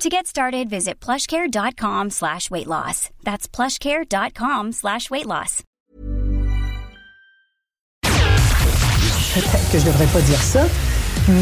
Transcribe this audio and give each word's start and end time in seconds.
To 0.00 0.08
get 0.08 0.26
started, 0.28 0.70
visit 0.70 1.00
plushcare.com 1.00 2.10
slash 2.10 2.50
weight 2.52 2.68
loss. 2.68 3.10
That's 3.24 3.48
plushcare.com 3.48 4.70
slash 4.72 5.10
weight 5.10 5.26
loss. 5.26 5.62
Peut-être 9.34 9.70
que 9.72 9.78
je 9.80 9.84
devrais 9.84 10.06
pas 10.06 10.20
dire 10.20 10.40
ça, 10.40 10.66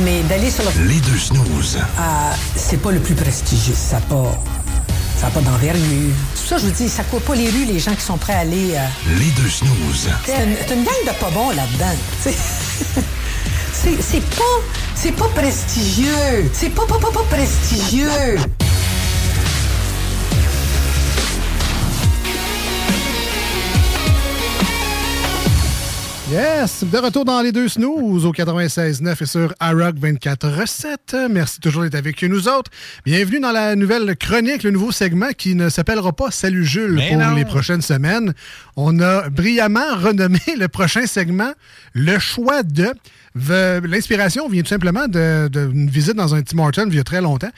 mais 0.04 0.22
d'aller 0.22 0.50
sur 0.50 0.64
le... 0.64 0.88
Les 0.88 1.00
deux 1.00 1.18
snooze. 1.18 1.78
Ah, 1.98 2.32
c'est 2.56 2.80
pas 2.80 2.92
le 2.92 3.00
plus 3.00 3.14
prestigieux. 3.14 3.74
Ça 3.74 3.96
n'a 4.00 4.06
pas... 4.06 4.38
Ça 5.18 5.26
n'a 5.26 5.32
pas 5.32 5.40
d'envergure. 5.42 6.14
Tout 6.34 6.46
ça, 6.46 6.56
je 6.58 6.66
vous 6.66 6.72
dis, 6.72 6.88
ça 6.88 7.04
court 7.04 7.22
pas 7.22 7.34
les 7.34 7.48
rues, 7.50 7.64
les 7.66 7.78
gens 7.78 7.94
qui 7.94 8.02
sont 8.02 8.16
prêts 8.18 8.34
à 8.34 8.38
aller... 8.40 8.74
euh, 8.74 9.18
Les 9.18 9.30
deux 9.32 9.48
snooze. 9.50 10.08
C'est 10.24 10.44
une, 10.44 10.56
c'est 10.66 10.74
une 10.74 10.84
gang 10.84 10.94
de 11.06 11.12
pas 11.20 11.30
bons 11.30 11.50
là-dedans. 11.50 11.94
C'est 13.76 14.20
pas... 14.36 14.42
C'est 14.94 15.12
pas 15.12 15.28
prestigieux. 15.34 16.48
C'est 16.54 16.70
pas, 16.70 16.86
pas, 16.86 16.98
pas, 16.98 17.10
pas 17.12 17.24
prestigieux. 17.28 18.08
Yes, 26.32 26.82
de 26.82 26.98
retour 26.98 27.24
dans 27.24 27.40
les 27.40 27.52
deux 27.52 27.68
snooze 27.68 28.26
au 28.26 28.32
96.9 28.32 29.22
et 29.22 29.26
sur 29.26 29.54
iRock 29.60 29.94
24.7. 29.96 31.28
Merci 31.30 31.60
toujours 31.60 31.82
d'être 31.84 31.94
avec 31.94 32.20
nous 32.24 32.48
autres. 32.48 32.68
Bienvenue 33.04 33.38
dans 33.38 33.52
la 33.52 33.76
nouvelle 33.76 34.16
chronique, 34.16 34.64
le 34.64 34.72
nouveau 34.72 34.90
segment 34.90 35.28
qui 35.38 35.54
ne 35.54 35.68
s'appellera 35.68 36.12
pas 36.12 36.32
Salut 36.32 36.64
Jules 36.64 36.94
Mais 36.96 37.10
pour 37.10 37.18
non. 37.18 37.34
les 37.36 37.44
prochaines 37.44 37.80
semaines. 37.82 38.34
On 38.74 38.98
a 38.98 39.28
brillamment 39.28 39.94
renommé 39.94 40.40
le 40.58 40.66
prochain 40.66 41.06
segment 41.06 41.52
Le 41.94 42.18
choix 42.18 42.64
de. 42.64 42.92
L'inspiration 43.36 44.48
vient 44.48 44.62
tout 44.62 44.68
simplement 44.68 45.08
de- 45.08 45.48
d'une 45.48 45.88
visite 45.90 46.14
dans 46.14 46.34
un 46.34 46.42
Tim 46.42 46.58
Hortons 46.58 46.86
il 46.88 46.96
y 46.96 46.98
a 47.00 47.04
très 47.04 47.20
longtemps. 47.20 47.50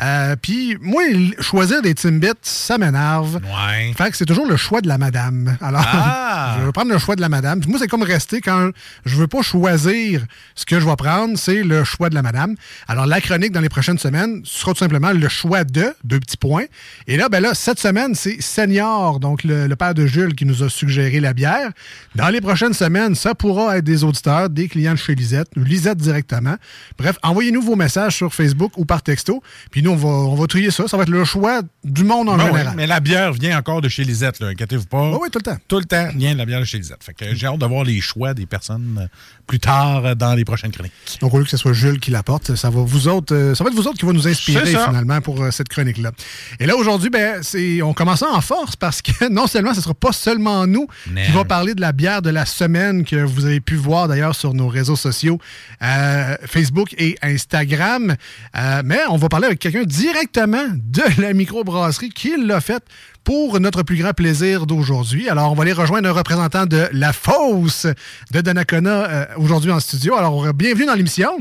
Euh, 0.00 0.34
Puis 0.40 0.76
moi, 0.80 1.02
choisir 1.40 1.80
des 1.82 1.94
Timbits, 1.94 2.30
ça 2.42 2.78
m'énerve. 2.78 3.36
Ouais. 3.36 3.92
Fait 3.96 4.10
que 4.10 4.16
c'est 4.16 4.24
toujours 4.26 4.46
le 4.46 4.56
choix 4.56 4.80
de 4.80 4.88
la 4.88 4.98
madame. 4.98 5.56
Alors, 5.60 5.84
Ah! 5.86 6.56
je 6.60 6.66
vais 6.66 6.72
prendre 6.72 6.92
le 6.92 6.98
choix 6.98 7.14
de 7.16 7.20
la 7.20 7.28
madame. 7.28 7.60
Puis 7.60 7.70
moi, 7.70 7.78
c'est 7.78 7.86
comme 7.86 8.02
rester 8.02 8.40
quand 8.40 8.70
je 9.04 9.16
veux 9.16 9.28
pas 9.28 9.42
choisir 9.42 10.24
ce 10.54 10.66
que 10.66 10.80
je 10.80 10.86
vais 10.86 10.96
prendre, 10.96 11.38
c'est 11.38 11.62
le 11.62 11.84
choix 11.84 12.10
de 12.10 12.14
la 12.14 12.22
madame. 12.22 12.54
Alors, 12.88 13.06
la 13.06 13.20
chronique 13.20 13.52
dans 13.52 13.60
les 13.60 13.68
prochaines 13.68 13.98
semaines 13.98 14.40
sera 14.44 14.72
tout 14.72 14.78
simplement 14.78 15.12
le 15.12 15.28
choix 15.28 15.62
de, 15.64 15.94
deux 16.02 16.20
petits 16.20 16.36
points. 16.36 16.64
Et 17.06 17.16
là, 17.16 17.28
ben 17.28 17.40
là, 17.40 17.54
cette 17.54 17.78
semaine, 17.78 18.14
c'est 18.14 18.40
Senior, 18.42 19.20
donc 19.20 19.44
le, 19.44 19.66
le 19.68 19.76
père 19.76 19.94
de 19.94 20.06
Jules, 20.06 20.34
qui 20.34 20.44
nous 20.44 20.62
a 20.62 20.68
suggéré 20.68 21.20
la 21.20 21.32
bière. 21.32 21.70
Dans 22.16 22.28
les 22.28 22.40
prochaines 22.40 22.74
semaines, 22.74 23.14
ça 23.14 23.34
pourra 23.34 23.78
être 23.78 23.84
des 23.84 24.02
auditeurs, 24.04 24.50
des 24.50 24.68
clients 24.68 24.92
de 24.94 24.98
chez 24.98 25.14
Lisette, 25.24 25.48
ou 25.56 25.64
Lisette 25.64 25.96
directement. 25.98 26.56
Bref, 26.98 27.16
envoyez-nous 27.22 27.62
vos 27.62 27.76
messages 27.76 28.16
sur 28.16 28.34
Facebook 28.34 28.72
ou 28.76 28.84
par 28.84 29.02
texto. 29.02 29.42
Puis 29.70 29.82
nous, 29.82 29.90
on 29.92 29.96
va, 29.96 30.08
on 30.08 30.34
va 30.34 30.46
trier 30.46 30.70
ça. 30.70 30.86
Ça 30.86 30.96
va 30.96 31.04
être 31.04 31.08
le 31.08 31.24
choix 31.24 31.62
du 31.82 32.04
monde 32.04 32.28
en 32.28 32.36
Ben 32.36 32.46
général. 32.46 32.66
oui, 32.68 32.72
mais 32.76 32.86
la 32.86 33.00
bière 33.00 33.32
vient 33.32 33.58
encore 33.58 33.80
de 33.80 33.88
chez 33.88 34.04
Lisette, 34.04 34.42
inquiétez-vous 34.42 34.84
pas. 34.86 35.10
Oui, 35.12 35.18
oui, 35.22 35.28
tout 35.30 35.38
le 35.38 35.50
temps. 35.50 35.56
Tout 35.66 35.78
le 35.78 35.84
temps 35.86 36.08
vient 36.14 36.34
de 36.34 36.38
la 36.38 36.44
bière 36.46 36.60
de 36.60 36.64
chez 36.66 36.76
Lisette. 36.78 37.02
Fait 37.02 37.14
que 37.14 37.34
j'ai 37.34 37.46
hâte 37.46 37.58
de 37.58 37.66
voir 37.66 37.84
les 37.84 38.00
choix 38.00 38.34
des 38.34 38.44
personnes 38.46 38.98
euh, 39.02 39.06
plus 39.46 39.58
tard 39.60 40.04
euh, 40.04 40.14
dans 40.14 40.34
les 40.34 40.44
prochaines 40.44 40.72
chroniques. 40.72 40.92
Donc, 41.20 41.32
au 41.32 41.38
lieu 41.38 41.44
que 41.44 41.50
ce 41.50 41.56
soit 41.56 41.72
Jules 41.72 42.00
qui 42.00 42.10
l'apporte, 42.10 42.54
ça 42.54 42.68
va 42.70 42.82
vous 42.82 43.08
autres, 43.08 43.34
euh, 43.34 43.54
ça 43.54 43.64
va 43.64 43.70
être 43.70 43.76
vous 43.76 43.86
autres 43.88 43.98
qui 43.98 44.06
va 44.06 44.12
nous 44.12 44.28
inspirer 44.28 44.66
finalement 44.66 45.20
pour 45.20 45.42
cette 45.52 45.68
chronique-là. 45.68 46.12
Et 46.60 46.66
là, 46.66 46.76
aujourd'hui, 46.76 47.08
ben, 47.10 47.42
c'est, 47.42 47.80
on 47.82 47.94
commence 47.94 48.22
en 48.22 48.40
force 48.40 48.76
parce 48.76 49.00
que 49.00 49.28
non 49.30 49.46
seulement 49.46 49.72
ce 49.72 49.78
ne 49.78 49.82
sera 49.84 49.94
pas 49.94 50.12
seulement 50.12 50.66
nous 50.66 50.86
Non. 51.10 51.22
qui 51.24 51.32
va 51.32 51.44
parler 51.44 51.74
de 51.74 51.80
la 51.80 51.92
bière 51.92 52.20
de 52.22 52.30
la 52.30 52.44
semaine 52.46 53.04
que 53.04 53.16
vous 53.16 53.44
avez 53.46 53.60
pu 53.60 53.76
voir 53.76 54.08
d'ailleurs 54.08 54.34
sur 54.34 54.52
nos 54.54 54.68
réseaux 54.68 54.96
sociaux, 54.96 55.13
euh, 55.22 56.36
Facebook 56.46 56.94
et 56.98 57.16
Instagram, 57.22 58.14
euh, 58.56 58.82
mais 58.84 59.00
on 59.08 59.16
va 59.16 59.28
parler 59.28 59.46
avec 59.46 59.58
quelqu'un 59.58 59.84
directement 59.84 60.66
de 60.72 61.02
la 61.20 61.32
microbrasserie 61.32 62.10
qui 62.10 62.34
l'a 62.36 62.60
fait 62.60 62.82
pour 63.22 63.58
notre 63.60 63.82
plus 63.82 63.96
grand 63.96 64.12
plaisir 64.12 64.66
d'aujourd'hui. 64.66 65.28
Alors, 65.28 65.50
on 65.50 65.54
va 65.54 65.62
aller 65.62 65.72
rejoindre 65.72 66.08
un 66.08 66.12
représentant 66.12 66.66
de 66.66 66.88
La 66.92 67.12
Fosse 67.12 67.86
de 68.32 68.40
Donnacona 68.40 69.10
euh, 69.10 69.26
aujourd'hui 69.38 69.70
en 69.70 69.80
studio. 69.80 70.16
Alors, 70.16 70.52
bienvenue 70.52 70.86
dans 70.86 70.94
l'émission. 70.94 71.38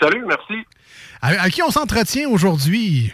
Salut, 0.00 0.24
merci. 0.26 0.64
À, 1.22 1.42
à 1.42 1.50
qui 1.50 1.62
on 1.62 1.70
s'entretient 1.70 2.28
aujourd'hui? 2.28 3.12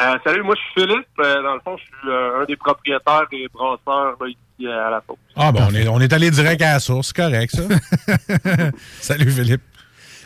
Euh, 0.00 0.16
salut, 0.24 0.42
moi 0.42 0.54
je 0.56 0.60
suis 0.60 0.88
Philippe. 0.88 1.06
Euh, 1.18 1.42
dans 1.42 1.54
le 1.54 1.60
fond, 1.60 1.76
je 1.76 1.82
suis 1.82 2.08
euh, 2.08 2.42
un 2.42 2.44
des 2.44 2.56
propriétaires 2.56 3.26
des 3.30 3.48
brasseurs 3.52 4.16
là, 4.20 4.26
ici 4.28 4.66
à 4.66 4.90
la 4.90 5.02
Fosse. 5.06 5.18
Ah, 5.36 5.52
bon, 5.52 5.60
on 5.70 5.74
est, 5.74 5.88
on 5.88 6.00
est 6.00 6.12
allé 6.12 6.30
direct 6.30 6.62
à 6.62 6.74
la 6.74 6.80
source, 6.80 7.08
c'est 7.08 7.16
correct, 7.16 7.54
ça. 7.54 7.62
Salut, 9.00 9.30
Philippe. 9.30 9.62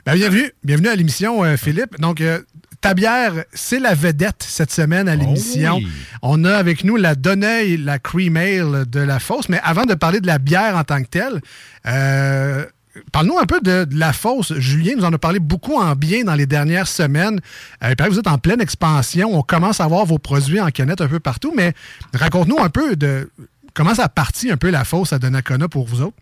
Ben, 0.06 0.16
bienvenue, 0.16 0.52
bienvenue 0.62 0.88
à 0.88 0.96
l'émission, 0.96 1.42
euh, 1.44 1.56
Philippe. 1.56 1.98
Donc, 1.98 2.20
euh, 2.20 2.40
ta 2.82 2.92
bière, 2.92 3.32
c'est 3.54 3.80
la 3.80 3.94
vedette 3.94 4.42
cette 4.42 4.70
semaine 4.70 5.08
à 5.08 5.16
l'émission. 5.16 5.76
oui. 5.76 5.88
On 6.20 6.44
a 6.44 6.54
avec 6.54 6.84
nous 6.84 6.96
la 6.96 7.14
Donneuil, 7.14 7.78
la 7.78 7.98
Cream 7.98 8.36
Ale 8.36 8.84
de 8.86 9.00
la 9.00 9.18
Fosse. 9.18 9.48
Mais 9.48 9.60
avant 9.64 9.86
de 9.86 9.94
parler 9.94 10.20
de 10.20 10.26
la 10.26 10.38
bière 10.38 10.76
en 10.76 10.84
tant 10.84 11.02
que 11.02 11.08
telle, 11.08 11.40
euh, 11.86 12.66
Parle-nous 13.12 13.38
un 13.38 13.46
peu 13.46 13.60
de, 13.60 13.86
la 13.96 14.12
fosse. 14.12 14.52
Julien 14.54 14.94
nous 14.96 15.04
en 15.04 15.12
a 15.12 15.18
parlé 15.18 15.38
beaucoup 15.38 15.76
en 15.76 15.94
bien 15.94 16.24
dans 16.24 16.34
les 16.34 16.46
dernières 16.46 16.86
semaines. 16.86 17.40
Euh, 17.82 17.94
vous 18.08 18.18
êtes 18.18 18.26
en 18.26 18.38
pleine 18.38 18.60
expansion. 18.60 19.30
On 19.32 19.42
commence 19.42 19.80
à 19.80 19.86
voir 19.86 20.04
vos 20.04 20.18
produits 20.18 20.60
en 20.60 20.68
canette 20.68 21.00
un 21.00 21.08
peu 21.08 21.20
partout, 21.20 21.52
mais 21.54 21.72
raconte-nous 22.14 22.58
un 22.58 22.70
peu 22.70 22.96
de 22.96 23.28
comment 23.74 23.94
ça 23.94 24.04
a 24.04 24.08
parti 24.08 24.50
un 24.50 24.56
peu 24.56 24.70
la 24.70 24.84
fosse 24.84 25.12
à 25.12 25.18
Donnacona 25.18 25.68
pour 25.68 25.86
vous 25.86 26.02
autres. 26.02 26.16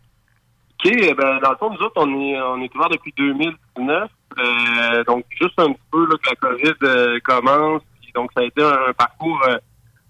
OK, 0.85 0.91
eh 0.93 1.15
ben, 1.15 1.39
dans 1.41 1.51
le 1.51 1.57
fond, 1.57 1.71
nous 1.71 1.85
autres, 1.85 1.95
on 1.97 2.09
est, 2.21 2.41
on 2.41 2.61
est 2.61 2.75
ouvert 2.75 2.89
depuis 2.89 3.15
2019. 3.17 4.11
Euh, 4.39 5.05
donc, 5.05 5.25
juste 5.41 5.59
un 5.59 5.73
petit 5.73 5.81
peu 5.91 6.07
que 6.07 6.29
la 6.29 6.37
COVID 6.37 6.75
euh, 6.83 7.19
commence. 7.23 7.83
Donc, 8.15 8.31
ça 8.35 8.41
a 8.41 8.45
été 8.45 8.63
un, 8.63 8.89
un 8.89 8.93
parcours 8.93 9.41
euh, 9.49 9.59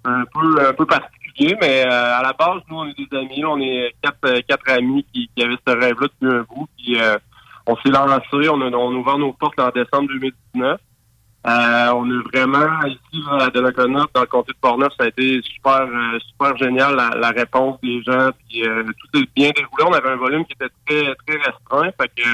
un 0.04 0.24
peu 0.32 0.66
un 0.66 0.72
peu 0.72 0.86
particulier, 0.86 1.21
mais 1.40 1.86
euh, 1.86 2.18
à 2.18 2.22
la 2.22 2.32
base, 2.32 2.62
nous, 2.68 2.76
on 2.76 2.86
est 2.86 2.96
des 2.96 3.16
amis. 3.16 3.44
on 3.44 3.60
est 3.60 3.94
quatre, 4.02 4.24
euh, 4.24 4.40
quatre 4.46 4.70
amis 4.70 5.04
qui, 5.12 5.28
avaient 5.42 5.56
ce 5.66 5.72
rêve-là 5.72 6.08
depuis 6.08 6.36
un 6.36 6.42
bout. 6.42 6.68
Puis, 6.76 7.00
euh, 7.00 7.18
on 7.66 7.76
s'est 7.76 7.90
lancé. 7.90 8.48
On 8.48 8.60
a, 8.60 8.70
on 8.70 8.94
ouvert 8.94 9.18
nos 9.18 9.32
portes 9.32 9.58
en 9.60 9.70
décembre 9.70 10.08
2019. 10.08 10.80
Euh, 11.44 11.92
on 11.94 12.08
est 12.08 12.22
vraiment 12.32 12.68
ici 12.86 13.24
à 13.40 13.48
Donnacona, 13.50 14.06
dans 14.14 14.20
le 14.20 14.26
comté 14.28 14.52
de 14.52 14.58
Portneuf, 14.60 14.92
ça 14.96 15.02
a 15.02 15.08
été 15.08 15.42
super 15.42 15.88
super 16.28 16.56
génial 16.56 16.94
la, 16.94 17.30
réponse 17.30 17.80
des 17.82 18.00
gens, 18.04 18.30
puis 18.46 18.62
tout 18.62 19.18
est 19.18 19.28
bien 19.34 19.50
déroulé. 19.50 19.84
On 19.84 19.92
avait 19.92 20.10
un 20.10 20.16
volume 20.16 20.44
qui 20.44 20.52
était 20.52 20.72
très 20.86 21.14
très 21.26 21.36
restreint, 21.38 21.90
fait 22.00 22.12
que 22.14 22.28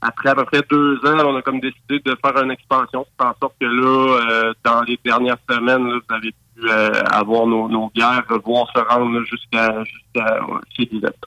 après 0.00 0.30
à 0.30 0.34
peu 0.34 0.44
près 0.46 0.62
deux 0.68 0.96
ans, 1.06 1.16
on 1.24 1.36
a 1.36 1.42
comme 1.42 1.60
décidé 1.60 2.00
de 2.00 2.18
faire 2.24 2.42
une 2.42 2.50
expansion, 2.50 3.06
c'est 3.16 3.24
en 3.24 3.34
sorte 3.40 3.54
que 3.60 3.66
là, 3.66 4.52
dans 4.64 4.82
les 4.82 4.98
dernières 5.04 5.38
semaines, 5.48 5.86
là, 5.88 6.00
vous 6.00 6.14
avez 6.16 6.34
avoir 7.10 7.46
nos, 7.46 7.68
nos 7.68 7.90
bières, 7.90 8.24
voir 8.44 8.70
se 8.74 8.78
rendre 8.78 9.20
jusqu'à 9.24 9.84
jusqu'à 9.84 10.40
chez 10.76 10.84
Lisette. 10.86 11.18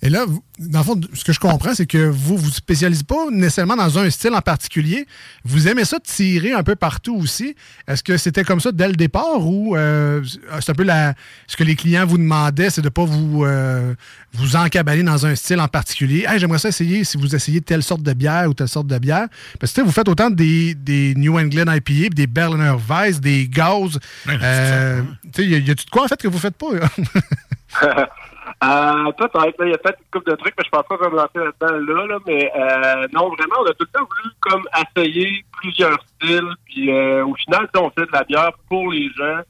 Et 0.00 0.10
là, 0.10 0.26
dans 0.60 0.78
le 0.78 0.84
fond, 0.84 1.00
ce 1.12 1.24
que 1.24 1.32
je 1.32 1.40
comprends, 1.40 1.74
c'est 1.74 1.86
que 1.86 1.98
vous 2.08 2.36
vous 2.36 2.50
spécialisez 2.50 3.02
pas 3.02 3.30
nécessairement 3.32 3.74
dans 3.74 3.98
un 3.98 4.08
style 4.10 4.32
en 4.32 4.40
particulier. 4.40 5.06
Vous 5.44 5.66
aimez 5.66 5.84
ça 5.84 5.98
tirer 5.98 6.52
un 6.52 6.62
peu 6.62 6.76
partout 6.76 7.16
aussi. 7.16 7.56
Est-ce 7.88 8.04
que 8.04 8.16
c'était 8.16 8.44
comme 8.44 8.60
ça 8.60 8.70
dès 8.70 8.86
le 8.86 8.94
départ 8.94 9.44
ou 9.44 9.74
euh, 9.76 10.22
c'est 10.60 10.70
un 10.70 10.74
peu 10.74 10.84
la, 10.84 11.14
ce 11.48 11.56
que 11.56 11.64
les 11.64 11.74
clients 11.74 12.06
vous 12.06 12.16
demandaient, 12.18 12.70
c'est 12.70 12.80
de 12.82 12.88
pas 12.90 13.04
vous 13.04 13.44
euh, 13.44 13.94
vous 14.34 14.54
encabaler 14.54 15.02
dans 15.02 15.26
un 15.26 15.34
style 15.34 15.58
en 15.60 15.66
particulier? 15.68 16.26
Hey, 16.28 16.38
j'aimerais 16.38 16.60
ça 16.60 16.68
essayer 16.68 17.02
si 17.02 17.16
vous 17.16 17.34
essayez 17.34 17.60
telle 17.60 17.82
sorte 17.82 18.02
de 18.02 18.12
bière 18.12 18.48
ou 18.48 18.54
telle 18.54 18.68
sorte 18.68 18.86
de 18.86 18.98
bière. 18.98 19.26
Parce 19.58 19.72
que 19.72 19.80
vous 19.80 19.90
faites 19.92 20.08
autant 20.08 20.30
des, 20.30 20.74
des 20.76 21.14
New 21.16 21.36
England 21.38 21.72
IPA, 21.72 22.10
des 22.14 22.26
Berliner 22.28 22.74
Weiss, 22.88 23.20
des 23.20 23.48
Gaz. 23.48 23.96
Ouais, 23.96 23.98
c'est 24.26 24.38
Euh, 24.42 25.02
tu 25.32 25.42
sais, 25.42 25.48
y 25.48 25.54
a- 25.56 25.58
y 25.58 25.70
a-tu 25.72 25.84
de 25.86 25.90
quoi 25.90 26.04
en 26.04 26.08
fait 26.08 26.20
que 26.20 26.28
vous 26.28 26.38
faites 26.38 26.56
pas? 26.56 26.66
Euh, 28.64 29.12
peut-être, 29.12 29.54
il 29.60 29.68
y 29.70 29.74
a 29.74 29.78
peut-être 29.78 30.00
une 30.00 30.10
couple 30.10 30.30
de 30.32 30.36
trucs, 30.36 30.54
mais 30.58 30.64
je 30.64 30.70
pense 30.70 30.82
pas 30.88 30.96
qu'on 30.98 31.10
va 31.10 31.22
lancer 31.22 31.38
là-dedans 31.38 31.94
là, 31.94 32.06
là, 32.06 32.18
mais 32.26 32.50
euh, 32.56 33.06
non, 33.12 33.28
vraiment, 33.28 33.54
on 33.60 33.66
a 33.66 33.74
tout 33.74 33.86
le 33.86 33.98
temps 33.98 34.04
voulu 34.04 34.34
comme 34.40 34.62
essayer 34.96 35.44
plusieurs 35.52 35.98
styles, 36.16 36.52
puis 36.64 36.90
euh, 36.90 37.24
au 37.24 37.34
final, 37.36 37.68
on 37.76 37.90
fait 37.90 38.06
de 38.06 38.12
la 38.12 38.24
bière 38.24 38.50
pour 38.68 38.90
les 38.90 39.08
gens, 39.10 39.40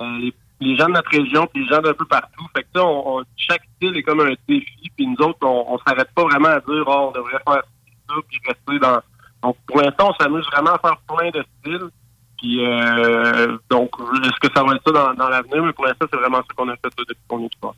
euh, 0.00 0.18
les, 0.18 0.32
les 0.60 0.76
gens 0.76 0.86
de 0.86 0.92
notre 0.92 1.10
région, 1.10 1.46
puis 1.52 1.62
les 1.62 1.68
gens 1.68 1.82
d'un 1.82 1.92
peu 1.92 2.06
partout. 2.06 2.46
Fait 2.56 2.62
que 2.62 2.68
ça, 2.74 2.84
on, 2.86 3.18
on- 3.18 3.24
chaque 3.36 3.62
style 3.76 3.96
est 3.98 4.02
comme 4.02 4.20
un 4.20 4.32
défi, 4.48 4.90
puis 4.96 5.06
nous 5.06 5.26
autres, 5.26 5.38
on, 5.42 5.74
on 5.74 5.78
s'arrête 5.86 6.08
pas 6.14 6.24
vraiment 6.24 6.48
à 6.48 6.60
dire, 6.60 6.84
oh, 6.86 7.08
on 7.08 7.12
devrait 7.12 7.32
faire 7.46 7.62
ça, 8.08 8.14
puis 8.28 8.40
rester 8.46 8.78
dans... 8.78 9.00
Donc, 9.42 9.56
pour 9.66 9.82
l'instant, 9.82 10.10
on 10.10 10.22
s'amuse 10.24 10.46
vraiment 10.46 10.72
à 10.72 10.78
faire 10.78 10.96
plein 11.06 11.28
de 11.30 11.44
styles. 11.60 11.90
Puis, 12.38 12.64
euh, 12.66 13.58
donc, 13.70 13.90
est-ce 14.22 14.40
que 14.48 14.52
ça 14.56 14.64
va 14.64 14.74
être 14.74 14.82
ça 14.86 14.92
dans, 14.92 15.14
dans 15.14 15.28
l'avenir? 15.28 15.62
Mais 15.62 15.72
pour 15.74 15.84
l'instant, 15.84 16.06
c'est 16.10 16.16
vraiment 16.18 16.38
ça 16.38 16.54
qu'on 16.56 16.68
a 16.70 16.76
fait 16.76 16.88
depuis 16.96 17.14
qu'on 17.28 17.44
est 17.44 17.60
passé. 17.60 17.76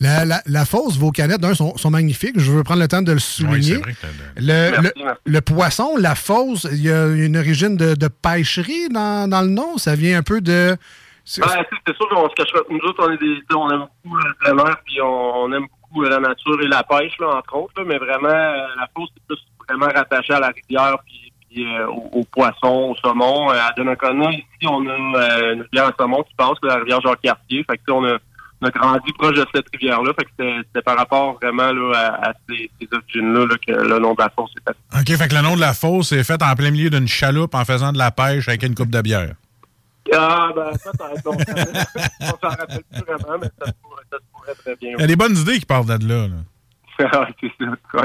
La, 0.00 0.24
la, 0.26 0.42
la 0.46 0.64
fosse, 0.66 0.98
vos 0.98 1.10
canettes, 1.10 1.40
d'un, 1.40 1.54
sont, 1.54 1.76
sont 1.78 1.90
magnifiques. 1.90 2.38
Je 2.38 2.52
veux 2.52 2.62
prendre 2.62 2.80
le 2.82 2.88
temps 2.88 3.00
de 3.02 3.12
le 3.12 3.18
souligner. 3.18 3.76
le, 4.36 4.70
Merci, 4.70 4.82
le, 4.96 5.04
merci. 5.04 5.20
le 5.24 5.40
poisson, 5.40 5.96
la 5.96 6.14
fosse, 6.14 6.66
il 6.70 6.82
y 6.82 6.90
a 6.92 7.06
une 7.06 7.36
origine 7.36 7.76
de, 7.76 7.94
de 7.94 8.08
pêcherie 8.08 8.88
dans, 8.90 9.28
dans 9.28 9.40
le 9.40 9.48
nom? 9.48 9.78
Ça 9.78 9.94
vient 9.94 10.18
un 10.18 10.22
peu 10.22 10.40
de. 10.42 10.76
c'est- 11.24 11.40
Ben, 11.40 11.48
sûr 11.96 12.08
qu'on 12.10 12.28
se 12.28 12.34
cache 12.34 12.52
pas. 12.52 12.60
Nous 12.68 12.78
autres, 12.80 13.06
on, 13.08 13.12
est 13.12 13.18
des, 13.18 13.38
on 13.54 13.70
aime 13.70 13.86
beaucoup 14.04 14.16
euh, 14.18 14.32
la 14.46 14.54
mer, 14.54 14.76
puis 14.84 15.00
on, 15.00 15.06
on 15.44 15.52
aime 15.52 15.66
beaucoup 15.80 16.04
euh, 16.04 16.10
la 16.10 16.20
nature 16.20 16.60
et 16.62 16.68
la 16.68 16.82
pêche, 16.82 17.14
là, 17.18 17.28
entre 17.38 17.56
autres. 17.56 17.72
là, 17.78 17.84
mais 17.86 17.96
vraiment, 17.98 18.28
euh, 18.28 18.66
la 18.78 18.88
fosse, 18.94 19.08
c'est 19.14 19.22
plus 19.26 19.38
vraiment 19.66 19.86
rattaché 19.86 20.34
à 20.34 20.40
la 20.40 20.48
rivière, 20.48 20.96
puis, 21.06 21.32
puis, 21.48 21.64
euh, 21.74 21.86
aux, 21.88 22.20
aux 22.20 22.24
poissons, 22.24 22.92
au 22.92 22.96
saumon. 22.96 23.50
Euh, 23.50 23.54
à 23.54 23.72
Donnacona, 23.74 24.30
ici, 24.30 24.44
on 24.68 24.86
a 24.86 24.90
euh, 24.92 25.54
une 25.54 25.62
rivière 25.62 25.86
à 25.86 25.92
saumon 25.98 26.22
qui 26.24 26.34
passe, 26.34 26.58
la 26.62 26.76
rivière 26.76 27.00
Jean-Cartier. 27.00 27.64
Fait 27.68 27.78
que, 27.78 27.90
on 27.92 28.04
a, 28.04 28.18
on 28.62 28.66
a 28.66 28.70
grandi 28.70 29.12
proche 29.12 29.36
de 29.36 29.46
cette 29.54 29.66
rivière-là. 29.72 30.12
Fait 30.18 30.24
que 30.24 30.30
c'était 30.38 30.82
par 30.82 30.96
rapport 30.96 31.34
vraiment 31.40 31.72
là, 31.72 31.92
à, 31.94 32.30
à 32.30 32.32
ces, 32.48 32.70
ces 32.80 32.88
origines-là 32.92 33.46
là, 33.46 33.56
que 33.66 33.72
le 33.72 33.98
nom 33.98 34.14
de 34.14 34.20
la 34.22 34.30
fosse 34.30 34.50
est 34.56 34.60
passé. 34.64 34.78
OK, 34.98 35.16
fait 35.18 35.28
que 35.28 35.34
le 35.34 35.42
nom 35.42 35.56
de 35.56 35.60
la 35.60 35.74
fosse 35.74 36.12
est 36.12 36.24
fait 36.24 36.42
en 36.42 36.54
plein 36.54 36.70
milieu 36.70 36.90
d'une 36.90 37.08
chaloupe 37.08 37.54
en 37.54 37.64
faisant 37.64 37.92
de 37.92 37.98
la 37.98 38.10
pêche 38.10 38.48
avec 38.48 38.62
une 38.62 38.74
coupe 38.74 38.90
de 38.90 39.00
bière. 39.02 39.34
Ah, 40.14 40.50
ben, 40.54 40.70
peut-être. 40.70 41.26
On 42.20 42.26
s'en 42.26 42.48
rappelle 42.56 42.82
plus 42.92 43.02
vraiment, 43.02 43.38
mais 43.40 43.48
ça 43.58 43.66
se 43.66 43.72
pourrait, 43.82 44.04
ça 44.10 44.18
se 44.18 44.22
pourrait 44.32 44.54
très 44.54 44.76
bien. 44.76 44.92
Il 44.96 45.00
y 45.00 45.04
a 45.04 45.06
des 45.06 45.16
bonnes 45.16 45.36
idées 45.36 45.58
qui 45.58 45.66
partent 45.66 45.86
de 45.88 46.06
là. 46.06 46.28
là. 46.28 46.34
Ouais, 46.98 47.34
c'est 47.40 47.52
ça. 47.58 47.70
ouais. 47.94 48.04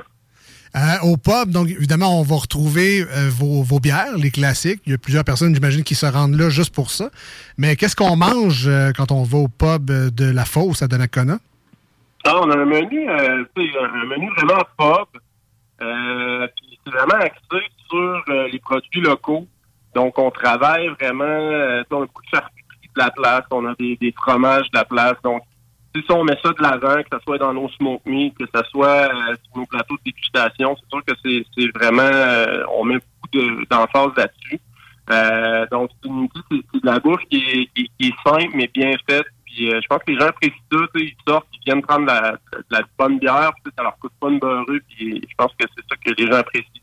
Euh, 0.74 0.80
au 1.04 1.18
pub, 1.18 1.50
donc 1.52 1.70
évidemment, 1.70 2.18
on 2.18 2.24
va 2.24 2.38
retrouver 2.38 3.02
euh, 3.02 3.30
vos, 3.30 3.62
vos 3.62 3.82
bières, 3.82 4.18
les 4.18 4.32
classiques. 4.32 4.82
Il 4.86 4.94
y 4.94 4.96
a 4.96 4.98
plusieurs 4.98 5.26
personnes, 5.26 5.54
j'imagine, 5.54 5.84
qui 5.84 5.96
se 5.96 6.06
rendent 6.06 6.36
là 6.36 6.50
juste 6.50 6.74
pour 6.74 6.92
ça. 6.92 7.10
Mais 7.58 7.76
qu'est-ce 7.76 7.96
qu'on 7.96 8.16
mange 8.16 8.68
euh, 8.68 8.92
quand 8.96 9.12
on 9.12 9.24
va 9.24 9.38
au 9.38 9.50
pub 9.50 9.90
euh, 9.90 10.10
de 10.10 10.32
la 10.32 10.46
fosse 10.46 10.82
à 10.82 10.88
Donnacona? 10.88 11.40
Ah, 12.24 12.40
on 12.42 12.50
a 12.52 12.58
un 12.58 12.66
menu, 12.66 13.10
euh, 13.10 13.44
un 13.58 14.06
menu 14.06 14.30
vraiment 14.38 14.64
pop. 14.78 15.10
Euh, 15.82 16.48
puis 16.56 16.80
c'est 16.86 16.92
vraiment 16.92 17.20
axé 17.20 17.68
sur 17.90 18.24
les 18.50 18.60
produits 18.60 19.02
locaux. 19.02 19.46
Donc, 19.94 20.18
on 20.18 20.32
travaille 20.32 20.88
vraiment, 21.00 21.26
on 21.92 22.04
a 22.04 22.06
beaucoup 22.06 22.22
de 22.22 22.30
charcuterie 22.30 22.90
de 22.96 23.02
la 23.02 23.12
place, 23.12 23.44
on 23.52 23.66
a 23.66 23.74
des, 23.78 23.98
des 24.00 24.14
fromages 24.14 24.70
de 24.72 24.78
la 24.78 24.86
place. 24.86 25.16
Donc, 25.22 25.42
si 26.00 26.12
on 26.12 26.24
met 26.24 26.38
ça 26.42 26.50
de 26.52 26.62
l'avant, 26.62 27.02
que 27.04 27.10
ce 27.12 27.20
soit 27.24 27.38
dans 27.38 27.54
nos 27.54 27.70
smoke 27.70 28.02
que 28.06 28.46
ce 28.54 28.62
soit 28.70 28.88
euh, 28.88 29.36
sur 29.44 29.58
nos 29.58 29.66
plateaux 29.66 29.96
de 29.96 30.02
dégustation, 30.06 30.76
c'est 30.80 30.90
sûr 30.90 31.04
que 31.06 31.14
c'est 31.24 31.78
vraiment, 31.78 32.02
euh, 32.02 32.64
on 32.78 32.86
met 32.86 32.96
beaucoup 32.96 33.30
de- 33.34 33.66
d'emphase 33.70 34.12
là-dessus. 34.16 34.60
Euh, 35.10 35.66
donc, 35.72 35.90
c'est 36.04 36.10
de 36.10 36.86
la 36.86 37.00
bouffe 37.00 37.22
qui 37.30 37.38
est, 37.38 37.66
qui, 37.76 37.92
qui 38.00 38.08
est 38.10 38.30
simple, 38.30 38.52
mais 38.56 38.70
bien 38.74 38.94
faite. 39.10 39.26
Puis, 39.46 39.70
euh, 39.70 39.82
je 39.82 39.88
pense 39.88 40.00
que 40.04 40.12
les 40.12 40.20
gens 40.20 40.28
apprécient 40.28 40.56
ça. 40.72 40.78
Ils 40.96 41.14
sortent, 41.28 41.48
ils 41.54 41.60
viennent 41.66 41.82
prendre 41.82 42.02
de 42.04 42.08
la, 42.08 42.32
de 42.32 42.64
la 42.70 42.82
bonne 42.98 43.20
bière, 43.20 43.52
puis 43.62 43.74
ça 43.78 43.84
leur 43.84 43.98
coûte 44.00 44.14
pas 44.20 44.30
une 44.30 44.40
beurreux. 44.40 44.80
Puis, 44.90 45.22
je 45.30 45.36
pense 45.38 45.52
que 45.60 45.66
c'est 45.76 45.84
ça 45.90 45.96
que 45.98 46.22
les 46.22 46.28
gens 46.32 46.38
apprécient. 46.38 46.81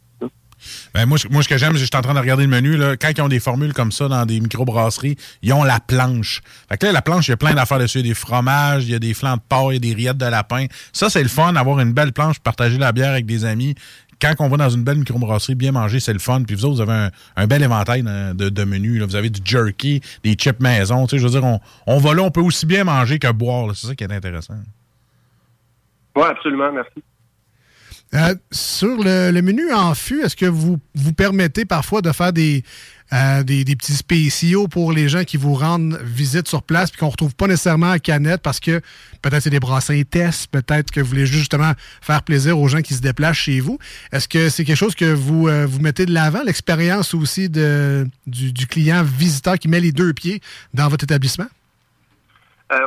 Ben, 0.95 1.07
moi, 1.07 1.19
ce- 1.19 1.49
que 1.49 1.57
j'aime, 1.59 1.75
je 1.77 1.85
suis 1.85 1.91
en 1.97 2.03
train 2.03 2.15
de 2.15 2.19
regarder 2.19 2.43
le 2.45 2.49
menu. 2.49 2.77
Là, 2.77 2.97
quand 2.97 3.11
ils 3.17 3.21
ont 3.23 3.29
des 3.29 3.41
formules 3.41 3.73
comme 3.73 3.93
ça 3.93 4.09
dans 4.09 4.27
des 4.27 4.41
microbrasseries, 4.41 5.17
ils 5.43 5.53
ont 5.53 5.65
la 5.65 5.81
planche. 5.81 6.41
Fait 6.69 6.77
que 6.79 6.87
là, 6.87 6.93
la 6.93 7.03
planche, 7.03 7.29
il 7.29 7.31
y 7.31 7.35
a 7.35 7.37
plein 7.37 7.55
d'affaires 7.55 7.79
dessus. 7.79 7.99
Il 8.01 8.07
y 8.07 8.11
a 8.11 8.13
des 8.13 8.15
fromages, 8.15 8.85
il 8.85 8.91
y 8.91 8.95
a 8.95 8.99
des 8.99 9.15
flancs 9.15 9.37
de 9.37 9.43
porc, 9.49 9.73
il 9.73 9.81
des 9.81 9.95
rillettes 9.95 10.19
de 10.19 10.27
lapin. 10.27 10.67
Ça, 10.93 11.09
c'est 11.11 11.23
le 11.23 11.29
fun, 11.29 11.55
avoir 11.57 11.81
une 11.81 11.93
belle 11.93 12.13
planche, 12.13 12.39
partager 12.41 12.79
la 12.79 12.93
bière 12.93 13.11
avec 13.11 13.27
des 13.27 13.45
amis. 13.45 13.75
Quand 14.21 14.35
on 14.41 14.49
va 14.49 14.57
dans 14.57 14.69
une 14.71 14.83
belle 14.83 14.99
microbrasserie, 14.99 15.55
bien 15.55 15.71
manger, 15.71 16.01
c'est 16.01 16.13
le 16.13 16.19
fun. 16.19 16.43
Puis 16.43 16.57
vous 16.57 16.65
autres, 16.65 16.75
vous 16.85 16.91
avez 16.91 17.09
un, 17.37 17.47
bel 17.47 17.63
éventail 17.63 18.03
de, 18.03 18.49
de 18.49 18.65
menus. 18.65 18.99
là. 18.99 19.07
Vous 19.07 19.15
avez 19.15 19.31
du 19.31 19.41
jerky, 19.45 20.01
des 20.25 20.35
chips 20.35 20.59
maison. 20.59 21.07
Je 21.09 21.19
veux 21.19 21.31
dire, 21.31 21.45
on, 21.45 21.61
on 21.87 21.99
va 21.99 22.15
là, 22.15 22.23
on 22.23 22.31
peut 22.33 22.41
aussi 22.41 22.67
bien 22.67 22.83
manger 22.83 23.21
que 23.21 23.31
boire. 23.31 23.75
C'est 23.77 23.87
ça 23.87 23.95
qui 23.95 24.03
est 24.03 24.13
intéressant. 24.13 24.55
Oui, 26.17 26.25
absolument, 26.29 26.73
merci. 26.73 27.01
Euh, 28.15 28.35
sur 28.51 29.03
le, 29.03 29.41
menu 29.43 29.71
en 29.73 29.95
fût, 29.95 30.23
est-ce 30.23 30.37
que 30.37 30.47
vous 30.47 30.79
vous 30.95 31.13
permettez 31.13 31.67
parfois 31.67 32.01
de 32.01 32.11
faire 32.13 32.33
des, 32.33 32.65
euh, 33.13 33.43
des, 33.43 33.65
des 33.65 33.77
petits 33.77 33.93
spéciaux 33.93 34.67
pour 34.67 34.93
les 34.93 35.11
gens 35.11 35.25
qui 35.25 35.37
vous 35.37 35.53
rendent 35.53 35.99
visite 36.03 36.49
sur 36.49 36.63
place 36.63 36.91
puis 36.91 37.01
qu'on 37.01 37.11
retrouve 37.11 37.35
pas 37.35 37.47
nécessairement 37.47 37.91
à 37.91 37.99
canette 37.99 38.41
parce 38.41 38.61
que 38.61 38.81
peut-être 39.21 39.43
c'est 39.43 39.51
des 39.51 39.61
brassins 39.61 40.03
tests, 40.05 40.51
peut-être 40.51 40.91
que 40.91 41.01
vous 41.01 41.07
voulez 41.07 41.27
justement 41.27 41.73
faire 42.01 42.23
plaisir 42.23 42.59
aux 42.59 42.67
gens 42.69 42.81
qui 42.81 42.95
se 42.95 43.03
déplacent 43.03 43.37
chez 43.37 43.61
vous. 43.61 43.79
Est-ce 44.11 44.27
que 44.27 44.49
c'est 44.49 44.65
quelque 44.65 44.77
chose 44.77 44.95
que 44.95 45.13
vous, 45.13 45.47
euh, 45.47 45.67
vous 45.67 45.81
mettez 45.81 46.07
de 46.07 46.15
l'avant, 46.15 46.43
l'expérience 46.43 47.13
aussi 47.13 47.51
de, 47.51 48.09
du, 48.27 48.55
du 48.55 48.67
client 48.67 49.03
visiteur 49.03 49.59
qui 49.59 49.69
met 49.69 49.81
les 49.81 49.93
deux 49.93 50.15
pieds 50.15 50.41
dans 50.73 50.89
votre 50.89 51.05
établissement? 51.05 51.49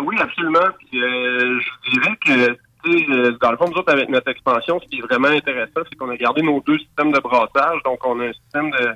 Oui, 0.03 0.15
absolument. 0.19 0.59
Puis, 0.77 0.99
je 0.99 1.91
dirais 1.91 2.15
que, 2.23 2.57
dans 2.83 3.51
le 3.51 3.57
fond, 3.57 3.65
nous 3.69 3.77
autres, 3.77 3.91
avec 3.91 4.09
notre 4.09 4.29
expansion, 4.29 4.79
ce 4.81 4.87
qui 4.87 4.97
est 4.99 5.01
vraiment 5.01 5.27
intéressant, 5.29 5.81
c'est 5.89 5.95
qu'on 5.97 6.09
a 6.09 6.15
gardé 6.17 6.41
nos 6.41 6.61
deux 6.61 6.77
systèmes 6.79 7.11
de 7.11 7.19
brassage. 7.19 7.81
Donc, 7.83 8.05
on 8.05 8.19
a 8.19 8.25
un 8.27 8.33
système 8.33 8.71
de, 8.71 8.91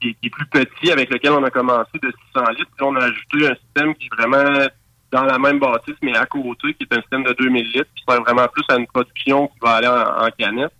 qui, 0.00 0.16
est- 0.22 0.30
plus 0.30 0.46
petit 0.46 0.90
avec 0.92 1.10
lequel 1.10 1.32
on 1.32 1.42
a 1.44 1.50
commencé 1.50 1.98
de 2.02 2.12
600 2.34 2.50
litres. 2.50 2.70
Puis, 2.76 2.86
on 2.86 2.94
a 2.96 3.04
ajouté 3.04 3.46
un 3.48 3.54
système 3.54 3.94
qui 3.94 4.06
est 4.06 4.16
vraiment 4.16 4.66
dans 5.12 5.24
la 5.24 5.38
même 5.38 5.58
bâtisse, 5.58 5.96
mais 6.02 6.16
à 6.16 6.26
côté, 6.26 6.74
qui 6.74 6.82
est 6.82 6.92
un 6.94 7.00
système 7.00 7.22
de 7.24 7.32
2000 7.32 7.64
litres, 7.72 7.90
qui 7.94 8.04
sert 8.08 8.20
vraiment 8.22 8.46
plus 8.48 8.64
à 8.68 8.76
une 8.76 8.86
production 8.86 9.46
qui 9.48 9.58
va 9.62 9.70
aller 9.76 9.86
en, 9.88 10.26
en 10.26 10.28
canette. 10.38 10.72